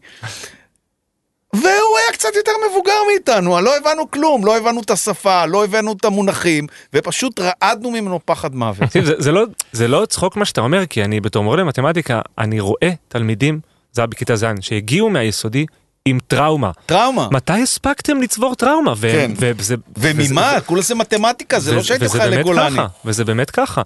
[1.62, 5.92] והוא היה קצת יותר מבוגר מאיתנו, לא הבנו כלום, לא הבנו את השפה, לא הבנו
[5.92, 8.90] את המונחים, ופשוט רעדנו ממנו פחד מוות.
[9.04, 12.60] זה, זה, לא, זה לא צחוק מה שאתה אומר, כי אני בתור מורה למתמטיקה, אני
[12.60, 13.60] רואה תלמידים,
[13.92, 15.66] זה היה בכיתה ז', שהגיעו מהיסודי
[16.04, 16.70] עם טראומה.
[16.86, 17.28] טראומה.
[17.30, 18.92] מתי הספקתם לצבור טראומה?
[18.96, 19.32] ו- כן.
[19.38, 20.60] וזה, וממה?
[20.66, 22.70] כולה זה מתמטיקה, זה לא שהייתי וזה חיילי גולני.
[22.76, 23.82] ככה, וזה באמת ככה.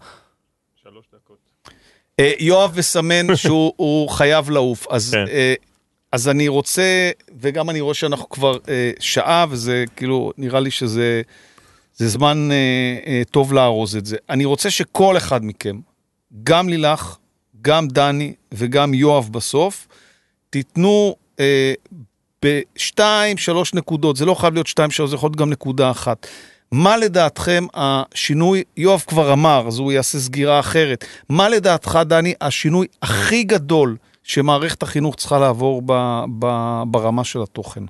[2.20, 5.24] אה, יואב מסמן שהוא הוא חייב לעוף, אז, כן.
[6.12, 11.22] אז אני רוצה, וגם אני רואה שאנחנו כבר אה, שעה, וזה כאילו, נראה לי שזה
[12.00, 12.56] זה זמן אה,
[13.06, 14.16] אה, טוב לארוז את זה.
[14.30, 15.78] אני רוצה שכל אחד מכם,
[16.42, 17.16] גם לילך,
[17.62, 19.88] גם דני וגם יואב בסוף,
[20.50, 21.72] תיתנו אה,
[22.44, 26.26] בשתיים, שלוש נקודות, זה לא חייב להיות שתיים, שלוש, זה יכול להיות גם נקודה אחת.
[26.72, 31.04] מה לדעתכם השינוי, יואב כבר אמר, אז הוא יעשה סגירה אחרת.
[31.28, 33.96] מה לדעתך, דני, השינוי הכי גדול
[34.30, 35.92] שמערכת החינוך צריכה לעבור ב,
[36.38, 36.46] ב,
[36.86, 37.84] ברמה של התוכן?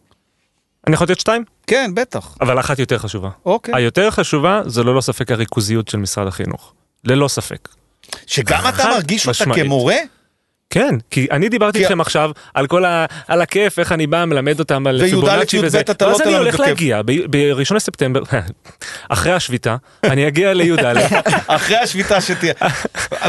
[0.86, 1.45] אני יכול לתת שתיים?
[1.66, 2.36] כן, בטח.
[2.41, 3.30] אבל אחת יותר חשובה.
[3.47, 3.74] אוקיי.
[3.74, 6.72] היותר חשובה זה ללא ספק הריכוזיות של משרד החינוך.
[7.05, 7.68] ללא ספק.
[8.26, 9.64] שגם אתה מרגיש אותה משמעית.
[9.64, 9.97] כמורה?
[10.71, 13.07] כן, כי אני דיברתי איתכם עכשיו על כל ה...
[13.29, 15.83] על הכיף, איך אני בא, מלמד אותם על וי"א, פיבונצ'י י"ב וזה.
[16.01, 16.61] לא ואז אני הולך.
[16.61, 17.01] להגיע,
[17.31, 18.23] בראשון לספטמבר,
[19.09, 20.93] אחרי השביתה, אני אגיע לי"א,
[21.47, 22.55] אחרי השביתה שתהיה.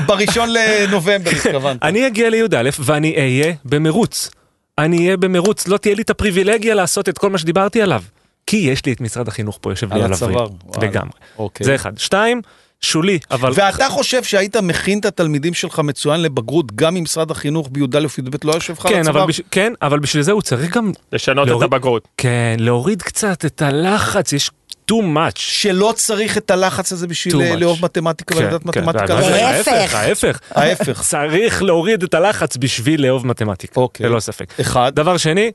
[0.05, 1.83] בראשון לנובמבר התכוונת.
[1.83, 4.31] אני אגיע לי"א ואני אהיה במרוץ.
[4.77, 8.03] אני אהיה במרוץ, לא תהיה לי את הפריבילגיה לעשות את כל מה שדיברתי עליו.
[8.47, 10.37] כי יש לי את משרד החינוך פה יושב לי על הווריד.
[10.37, 10.47] הצוואר.
[10.81, 11.11] לגמרי.
[11.37, 11.65] אוקיי.
[11.65, 11.97] זה אחד.
[11.97, 12.41] שתיים,
[12.85, 13.51] שולי, אבל...
[13.55, 18.35] ואתה חושב שהיית מכין את התלמידים שלך מצוין לבגרות, גם אם משרד החינוך בי"א י"ב
[18.43, 19.25] לא יושב לך על כן, הצוואר?
[19.51, 22.07] כן, אבל בשביל זה הוא צריך גם, לשנות את להוריד- הבגרות.
[22.17, 24.51] כן, להוריד קצת את הלחץ, יש
[24.91, 25.31] too much.
[25.35, 27.55] שלא צריך את הלחץ הזה בשביל אה.
[27.55, 29.13] לאהוב מתמטיקה ולדעת מתמטיקה.
[29.15, 29.41] ואז- לעומק.
[29.67, 29.93] להפך.
[29.95, 30.39] ההפך.
[30.51, 31.01] ההפך.
[31.09, 34.05] צריך להוריד את הלחץ בשביל לאהוב מתמטיקה, אוקיי.
[34.09, 34.59] ללא ספק.
[34.61, 35.51] אחד, דבר שני,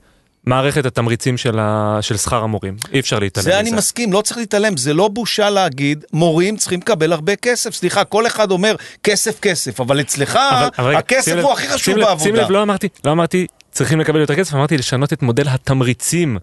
[0.47, 1.99] מערכת התמריצים של, ה...
[2.01, 3.53] של שכר המורים, אי אפשר להתעלם מזה.
[3.55, 7.75] זה אני מסכים, לא צריך להתעלם, זה לא בושה להגיד, מורים צריכים לקבל הרבה כסף.
[7.75, 11.67] סליחה, כל אחד אומר כסף כסף, אבל אצלך אבל- אבל רגע, הכסף הוא לב- הכי
[11.69, 12.43] חשוב שים לב- שים בעבודה.
[12.43, 16.39] לב, לא אמרתי, לא אמרתי צריכים לקבל יותר כסף, אמרתי לשנות את מודל התמריצים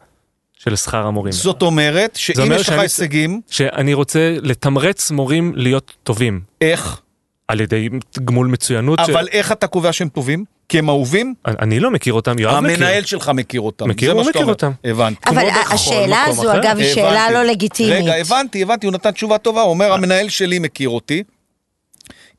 [0.58, 1.32] של שכר המורים.
[1.34, 7.00] זאת אומרת, שאם אומר יש לך הישגים, שאני רוצה לתמרץ מורים להיות טובים, איך?
[7.48, 7.90] על ידי
[8.26, 9.00] גמול מצוינות.
[9.06, 10.44] ש- אבל איך אתה קובע שהם טובים?
[10.70, 11.34] כי הם אהובים?
[11.48, 12.76] אני לא מכיר אותם, יואב מכיר.
[12.76, 13.90] המנהל שלך מכיר אותם.
[13.90, 14.46] מכיר, הוא מכיר.
[14.46, 14.72] אותם.
[14.84, 15.30] הבנתי.
[15.30, 16.54] אבל השאלה הזו.
[16.54, 17.34] אגב, היא שאלה הבנתי.
[17.34, 17.94] לא לגיטימית.
[18.04, 21.24] רגע, הבנתי, הבנתי, הוא נתן תשובה טובה, הוא אומר, המנהל שלי מכיר אותי.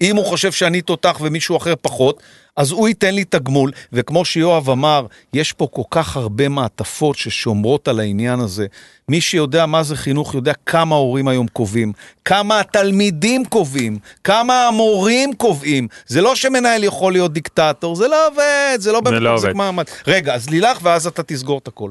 [0.00, 2.22] אם הוא חושב שאני תותח ומישהו אחר פחות,
[2.56, 7.88] אז הוא ייתן לי תגמול, וכמו שיואב אמר, יש פה כל כך הרבה מעטפות ששומרות
[7.88, 8.66] על העניין הזה.
[9.08, 11.92] מי שיודע מה זה חינוך יודע כמה ההורים היום קובעים,
[12.24, 15.88] כמה התלמידים קובעים, כמה המורים קובעים.
[16.06, 19.52] זה לא שמנהל יכול להיות דיקטטור, זה לא עובד, זה לא לא מחזיק עובד.
[19.56, 19.84] מעמד.
[20.06, 21.90] רגע, אז לילך, ואז אתה תסגור את הכל.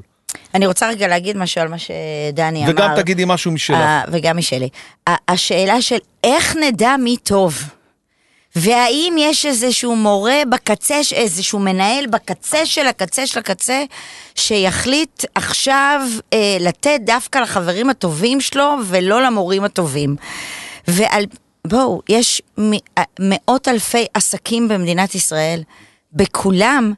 [0.53, 2.71] אני רוצה רגע להגיד משהו על מה שדני אמר.
[2.71, 3.77] וגם תגידי משהו משלך.
[3.77, 4.69] אה, וגם משלי.
[5.27, 7.63] השאלה של איך נדע מי טוב,
[8.55, 13.83] והאם יש איזשהו מורה בקצה, איזשהו מנהל בקצה של הקצה של הקצה,
[14.35, 16.01] שיחליט עכשיו
[16.33, 20.15] אה, לתת דווקא לחברים הטובים שלו ולא למורים הטובים.
[20.87, 21.25] ועל...
[21.67, 22.41] בואו, יש
[22.97, 25.63] אה, מאות אלפי עסקים במדינת ישראל,
[26.13, 26.93] בכולם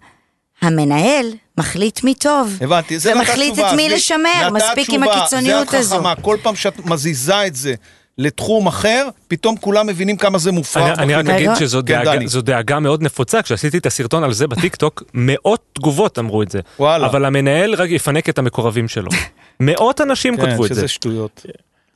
[0.61, 2.57] המנהל מחליט מי טוב.
[2.61, 3.69] הבנתי, זה נתת ומחליט תשובה.
[3.69, 3.89] את מי.
[3.89, 5.95] לשמר, מספיק עם תשובה, הקיצוניות זה את הזו.
[5.95, 7.73] חכמה, כל פעם שאת מזיזה את זה
[8.17, 10.99] לתחום אחר, פתאום כולם מבינים כמה זה מופרך.
[10.99, 11.41] אני, אני רק בחינוך.
[11.57, 11.67] אגיד.
[11.67, 12.27] שזו כן, דאגה.
[12.27, 16.59] זו דאגה מאוד נפוצה, כשעשיתי את הסרטון על זה בטיקטוק, מאות תגובות אמרו את זה.
[16.79, 17.07] וואלה.
[17.07, 19.09] אבל המנהל רק יפנק את המקורבים שלו.
[19.59, 20.75] מאות אנשים כן, כתבו את זה.
[20.75, 21.45] שזה שטויות.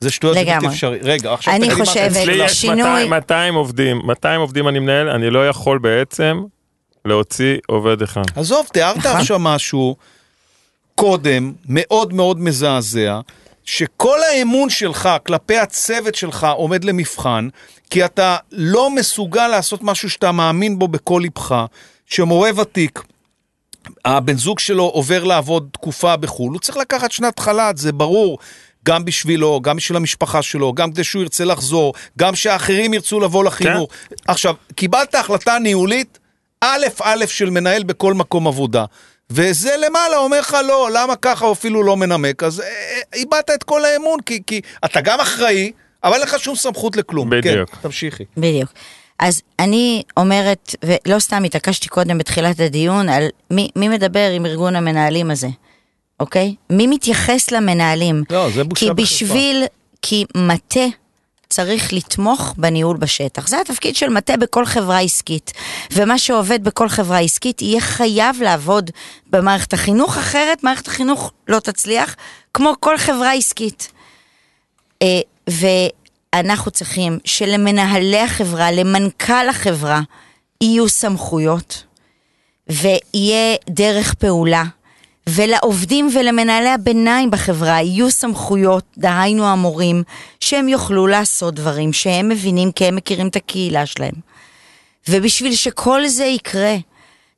[0.00, 0.66] זה שטויות זה בלתי.
[0.66, 0.98] אפשרי.
[1.02, 2.06] רגע, עכשיו אני תגידי מה.
[2.06, 6.40] אצלי יש שינוי- 200, 200 עובדים, 200 עובדים אני מנהל, אני לא יכול בעצם
[7.04, 8.22] להוציא עובד אחד.
[8.36, 9.10] עזוב, תיארת נכון.
[9.20, 9.96] עכשיו משהו
[10.94, 13.20] קודם, מאוד מאוד מזעזע,
[13.70, 17.48] שכל האמון שלך כלפי הצוות שלך עומד למבחן,
[17.90, 21.64] כי אתה לא מסוגל לעשות משהו שאתה מאמין בו בכל ליבך,
[22.06, 23.02] שמורה ותיק,
[24.04, 28.38] הבן זוג שלו עובר לעבוד תקופה בחו"ל, הוא צריך לקחת שנת חל"ת, זה ברור.
[28.84, 33.44] גם בשבילו, גם בשביל המשפחה שלו, גם כדי שהוא ירצה לחזור, גם שהאחרים ירצו לבוא
[33.44, 33.90] לחינוך.
[33.92, 34.14] כן.
[34.26, 36.18] עכשיו, קיבלת החלטה ניהולית,
[36.60, 38.84] א' א' של מנהל בכל מקום עבודה.
[39.30, 43.50] וזה למעלה אומר לך לא, למה ככה הוא אפילו לא מנמק, אז אה, אה, איבדת
[43.54, 45.72] את כל האמון, כי, כי אתה גם אחראי,
[46.04, 47.30] אבל אין לך שום סמכות לכלום.
[47.30, 47.70] בדיוק.
[47.70, 48.24] כן, תמשיכי.
[48.36, 48.70] בדיוק.
[49.18, 54.76] אז אני אומרת, ולא סתם התעקשתי קודם בתחילת הדיון, על מי, מי מדבר עם ארגון
[54.76, 55.48] המנהלים הזה,
[56.20, 56.54] אוקיי?
[56.70, 58.24] מי מתייחס למנהלים?
[58.30, 59.02] לא, זה בושה כי וחרפה.
[59.02, 59.64] בשביל,
[60.02, 60.80] כי מטה
[61.50, 63.48] צריך לתמוך בניהול בשטח.
[63.48, 65.52] זה התפקיד של מטה בכל חברה עסקית.
[65.92, 68.90] ומה שעובד בכל חברה עסקית יהיה חייב לעבוד
[69.26, 72.16] במערכת החינוך, אחרת מערכת החינוך לא תצליח,
[72.54, 73.92] כמו כל חברה עסקית.
[75.02, 75.20] אה,
[76.34, 80.00] ואנחנו צריכים שלמנהלי החברה, למנכ"ל החברה,
[80.60, 81.84] יהיו סמכויות,
[82.68, 84.64] ויהיה דרך פעולה,
[85.34, 90.02] ולעובדים ולמנהלי הביניים בחברה יהיו סמכויות, דהיינו המורים,
[90.40, 94.14] שהם יוכלו לעשות דברים שהם מבינים כי הם מכירים את הקהילה שלהם.
[95.08, 96.76] ובשביל שכל זה יקרה,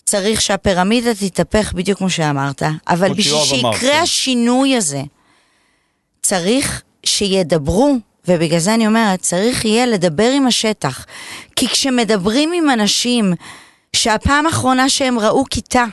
[0.05, 4.01] צריך שהפירמידה תתהפך בדיוק כמו שאמרת, אבל בשביל שיקרה כן.
[4.03, 5.03] השינוי הזה,
[6.23, 7.97] צריך שידברו,
[8.29, 11.07] ובגלל זה אני אומרת, צריך יהיה לדבר עם השטח.
[11.57, 13.33] כי כשמדברים עם אנשים
[13.97, 15.85] שהפעם האחרונה שהם ראו כיתה,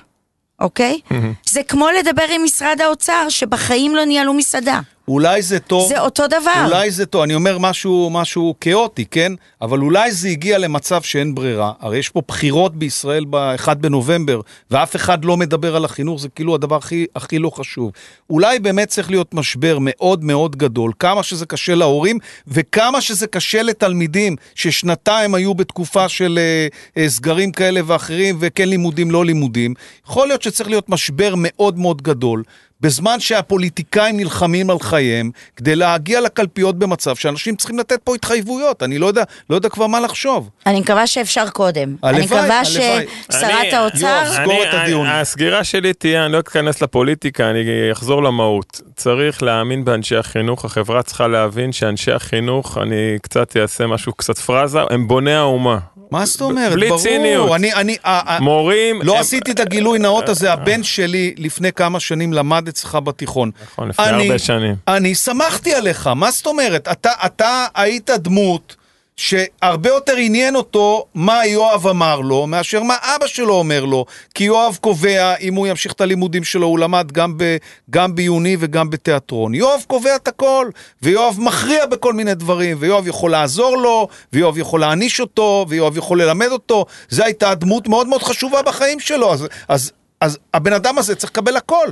[0.62, 1.00] אוקיי?
[1.46, 4.80] זה כמו לדבר עם משרד האוצר, שבחיים לא ניהלו מסעדה.
[5.10, 5.90] אולי זה טוב.
[5.90, 6.66] זה אותו דבר.
[6.66, 9.34] אולי זה טוב, אני אומר משהו, משהו כאוטי, כן?
[9.62, 11.72] אבל אולי זה הגיע למצב שאין ברירה.
[11.80, 14.42] הרי יש פה בחירות בישראל ב-1 בנובמבר,
[14.72, 17.92] ואף אחד לא מדבר על החינוך, זה כאילו הדבר הכי, הכי לא חשוב.
[18.30, 23.64] אולי באמת צריך להיות משבר מאוד מאוד גדול, כמה שזה קשה להורים, וכמה שזה קשה
[23.64, 26.68] לתלמידים, ששנתיים היו בתקופה של אה,
[27.04, 29.74] אה, סגרים כאלה ואחרים, וכן לימודים, לא לימודים.
[30.06, 32.44] יכול להיות שצריך להיות משבר מאוד מאוד גדול.
[32.82, 38.84] בזמן שהפוליטיקאים נלחמים על חייהם, כדי להגיע לקלפיות במצב שאנשים צריכים לתת פה התחייבויות.
[38.84, 40.50] אני לא יודע, לא יודע כבר מה לחשוב.
[40.66, 41.96] אני מקווה שאפשר קודם.
[42.04, 42.66] הלוואי, אני מקווה.
[42.66, 43.98] ששרת האוצר...
[44.08, 45.08] יואב, סגור את הדיון.
[45.08, 47.60] הסגירה שלי תהיה, אני לא אכנס לפוליטיקה, אני
[47.92, 48.82] אחזור למהות.
[48.96, 54.80] צריך להאמין באנשי החינוך, החברה צריכה להבין שאנשי החינוך, אני קצת אעשה משהו, קצת פרזה,
[54.90, 55.78] הם בוני האומה.
[56.12, 56.72] מה זאת אומרת?
[56.74, 57.02] בלי ברור.
[57.02, 57.52] ציניות.
[57.52, 57.98] אני, אני,
[58.40, 59.02] מורים...
[59.02, 63.52] לא הם- עשיתי את הגילוי נאות הזה, הבן שלי לפני כמה שנים למד אצלך בתיכון.
[63.72, 64.76] נכון, לפני אני- הרבה שנים.
[64.88, 66.88] אני שמחתי עליך, מה זאת אומרת?
[66.92, 68.76] אתה, אתה היית דמות
[69.18, 74.06] שהרבה יותר עניין אותו מה יואב אמר לו, מאשר מה אבא שלו אומר לו.
[74.36, 77.58] כי יואב קובע אם הוא ימשיך את הלימודים שלו, הוא למד גם, ב,
[77.90, 79.54] גם בעיוני וגם בתיאטרון.
[79.54, 80.70] יואב קובע את הכל,
[81.02, 86.22] ויואב מכריע בכל מיני דברים, ויואב יכול לעזור לו, ויואב יכול להעניש אותו, ויואב יכול
[86.22, 86.86] ללמד אותו.
[87.10, 89.48] זו הייתה דמות מאוד מאוד חשובה בחיים שלו, אז...
[89.68, 89.92] אז
[90.22, 91.88] אז הבן אדם הזה צריך לקבל הכל.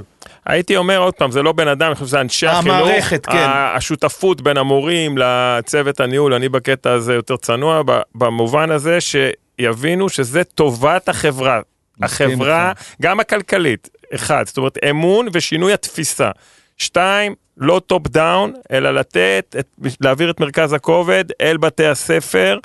[0.45, 2.77] הייתי אומר עוד פעם, זה לא בן אדם, אני חושב שזה אנשי החינוך.
[2.77, 3.47] המערכת, כן.
[3.49, 7.81] השותפות בין המורים לצוות הניהול, אני בקטע הזה יותר צנוע,
[8.15, 11.59] במובן הזה שיבינו שזה טובת החברה.
[12.01, 12.71] החברה,
[13.01, 16.29] גם הכלכלית, אחד, זאת אומרת אמון ושינוי התפיסה.
[16.77, 19.67] שתיים, לא top down, אלא לתת, את,
[20.01, 22.59] להעביר את מרכז הכובד אל בתי הספר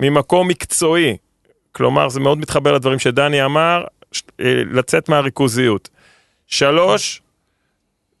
[0.00, 1.16] ממקום מקצועי.
[1.72, 3.84] כלומר, זה מאוד מתחבר לדברים שדני אמר,
[4.70, 5.88] לצאת מהריכוזיות.
[6.46, 7.22] שלוש,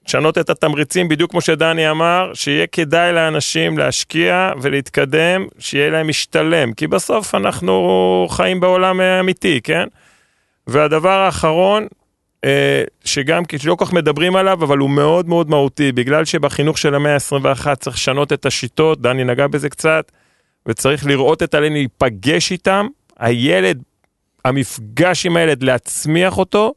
[0.08, 6.72] לשנות את התמריצים, בדיוק כמו שדני אמר, שיהיה כדאי לאנשים להשקיע ולהתקדם, שיהיה להם משתלם,
[6.72, 9.84] כי בסוף אנחנו חיים בעולם אה, אמיתי, כן?
[10.66, 11.86] והדבר האחרון,
[12.44, 16.78] אה, שגם כי לא כל כך מדברים עליו, אבל הוא מאוד מאוד מהותי, בגלל שבחינוך
[16.78, 20.12] של המאה ה-21 צריך לשנות את השיטות, דני נגע בזה קצת,
[20.66, 22.86] וצריך לראות את הילדים, להיפגש איתם,
[23.18, 23.82] הילד,
[24.44, 26.74] המפגש עם הילד, להצמיח אותו,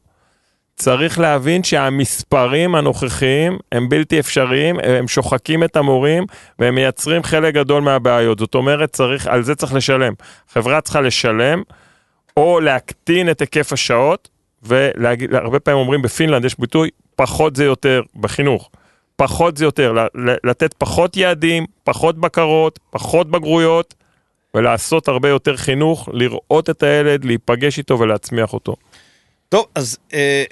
[0.76, 6.26] צריך להבין שהמספרים הנוכחיים הם בלתי אפשריים, הם שוחקים את המורים
[6.60, 8.40] והם מייצרים חלק גדול מהבעיות.
[8.40, 10.14] זאת אומרת, צריך, על זה צריך לשלם.
[10.50, 11.62] חברה צריכה לשלם
[12.38, 14.30] או להקטין את היקף השעות,
[14.64, 18.70] ולהגיד, הרבה פעמים אומרים בפינלנד יש ביטוי, פחות זה יותר בחינוך.
[19.16, 19.94] פחות זה יותר,
[20.44, 23.94] לתת פחות יעדים, פחות בקרות, פחות בגרויות,
[24.54, 28.76] ולעשות הרבה יותר חינוך, לראות את הילד, להיפגש איתו ולהצמיח אותו.
[29.50, 30.44] טוב, אז אה,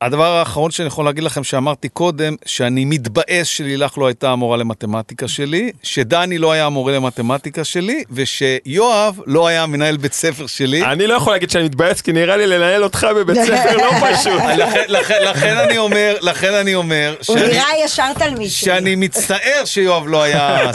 [0.00, 5.28] הדבר האחרון שאני יכול להגיד לכם שאמרתי קודם, שאני מתבאס שלילך לא הייתה המורה למתמטיקה
[5.28, 10.84] שלי, שדני לא היה המורה למתמטיקה שלי, ושיואב לא היה מנהל בית ספר שלי.
[10.84, 14.42] אני לא יכול להגיד שאני מתבאס, כי נראה לי לנהל אותך בבית ספר לא פשוט.
[14.56, 18.66] לכן, לכן, לכן אני אומר, לכן אני אומר, הוא שאני, נראה ישר תלמיד שלי.
[18.66, 20.70] שאני מצטער שיואב לא היה...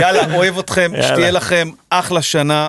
[0.00, 0.92] יאללה, אוהב אתכם.
[1.02, 2.68] שתהיה לכם אחלה שנה,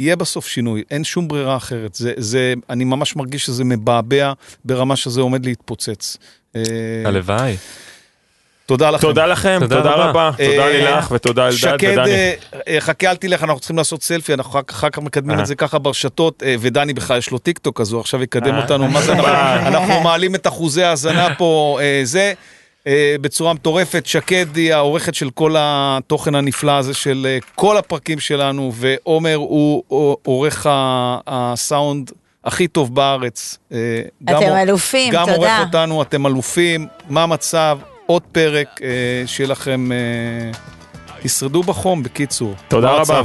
[0.00, 1.94] ויהיה בסוף שינוי, אין שום ברירה אחרת.
[1.94, 4.32] זה, זה, אני ממש מרגיש שזה מבעבע
[4.64, 6.16] ברמה שזה עומד להתפוצץ.
[6.56, 6.62] אה,
[7.04, 7.56] הלוואי.
[8.66, 9.00] תודה לכם.
[9.06, 10.04] תודה לכם, תודה תודה רבה.
[10.28, 12.10] רבה, תודה אה, לילך ותודה אלדד שקד, ודני.
[12.10, 12.32] אה,
[12.68, 15.42] אה, חכה אל תלך, אנחנו צריכים לעשות סלפי, אנחנו אחר- כך מקדמים אה.
[15.42, 18.54] את זה ככה ברשתות, אה, ודני בכלל יש לו טיק טוק, אז הוא עכשיו יקדם
[18.54, 18.62] אה.
[18.62, 19.28] אותנו, מה זה, אנחנו-
[19.68, 22.32] אנחנו מעלים את אחוזי ההאזנה פה, אה, זה,
[23.20, 24.06] בצורה מטורפת.
[24.06, 29.82] שקד היא העורכת של כל התוכן הנפלא הזה של אה, כל הפרקים שלנו, ועומר הוא
[30.22, 30.66] עורך
[31.26, 32.10] הסאונד
[32.44, 33.58] הכי טוב בארץ.
[33.72, 33.78] אה,
[34.24, 35.36] גם אתם הוא- אלופים, גם תודה.
[35.36, 37.78] עורך אותנו, אתם אלופים, מה המצב?
[38.06, 38.88] עוד פרק, אה,
[39.26, 39.96] שיהיה לכם, אה,
[41.22, 42.54] תשרדו בחום, בקיצור.
[42.68, 43.22] תודה רבה.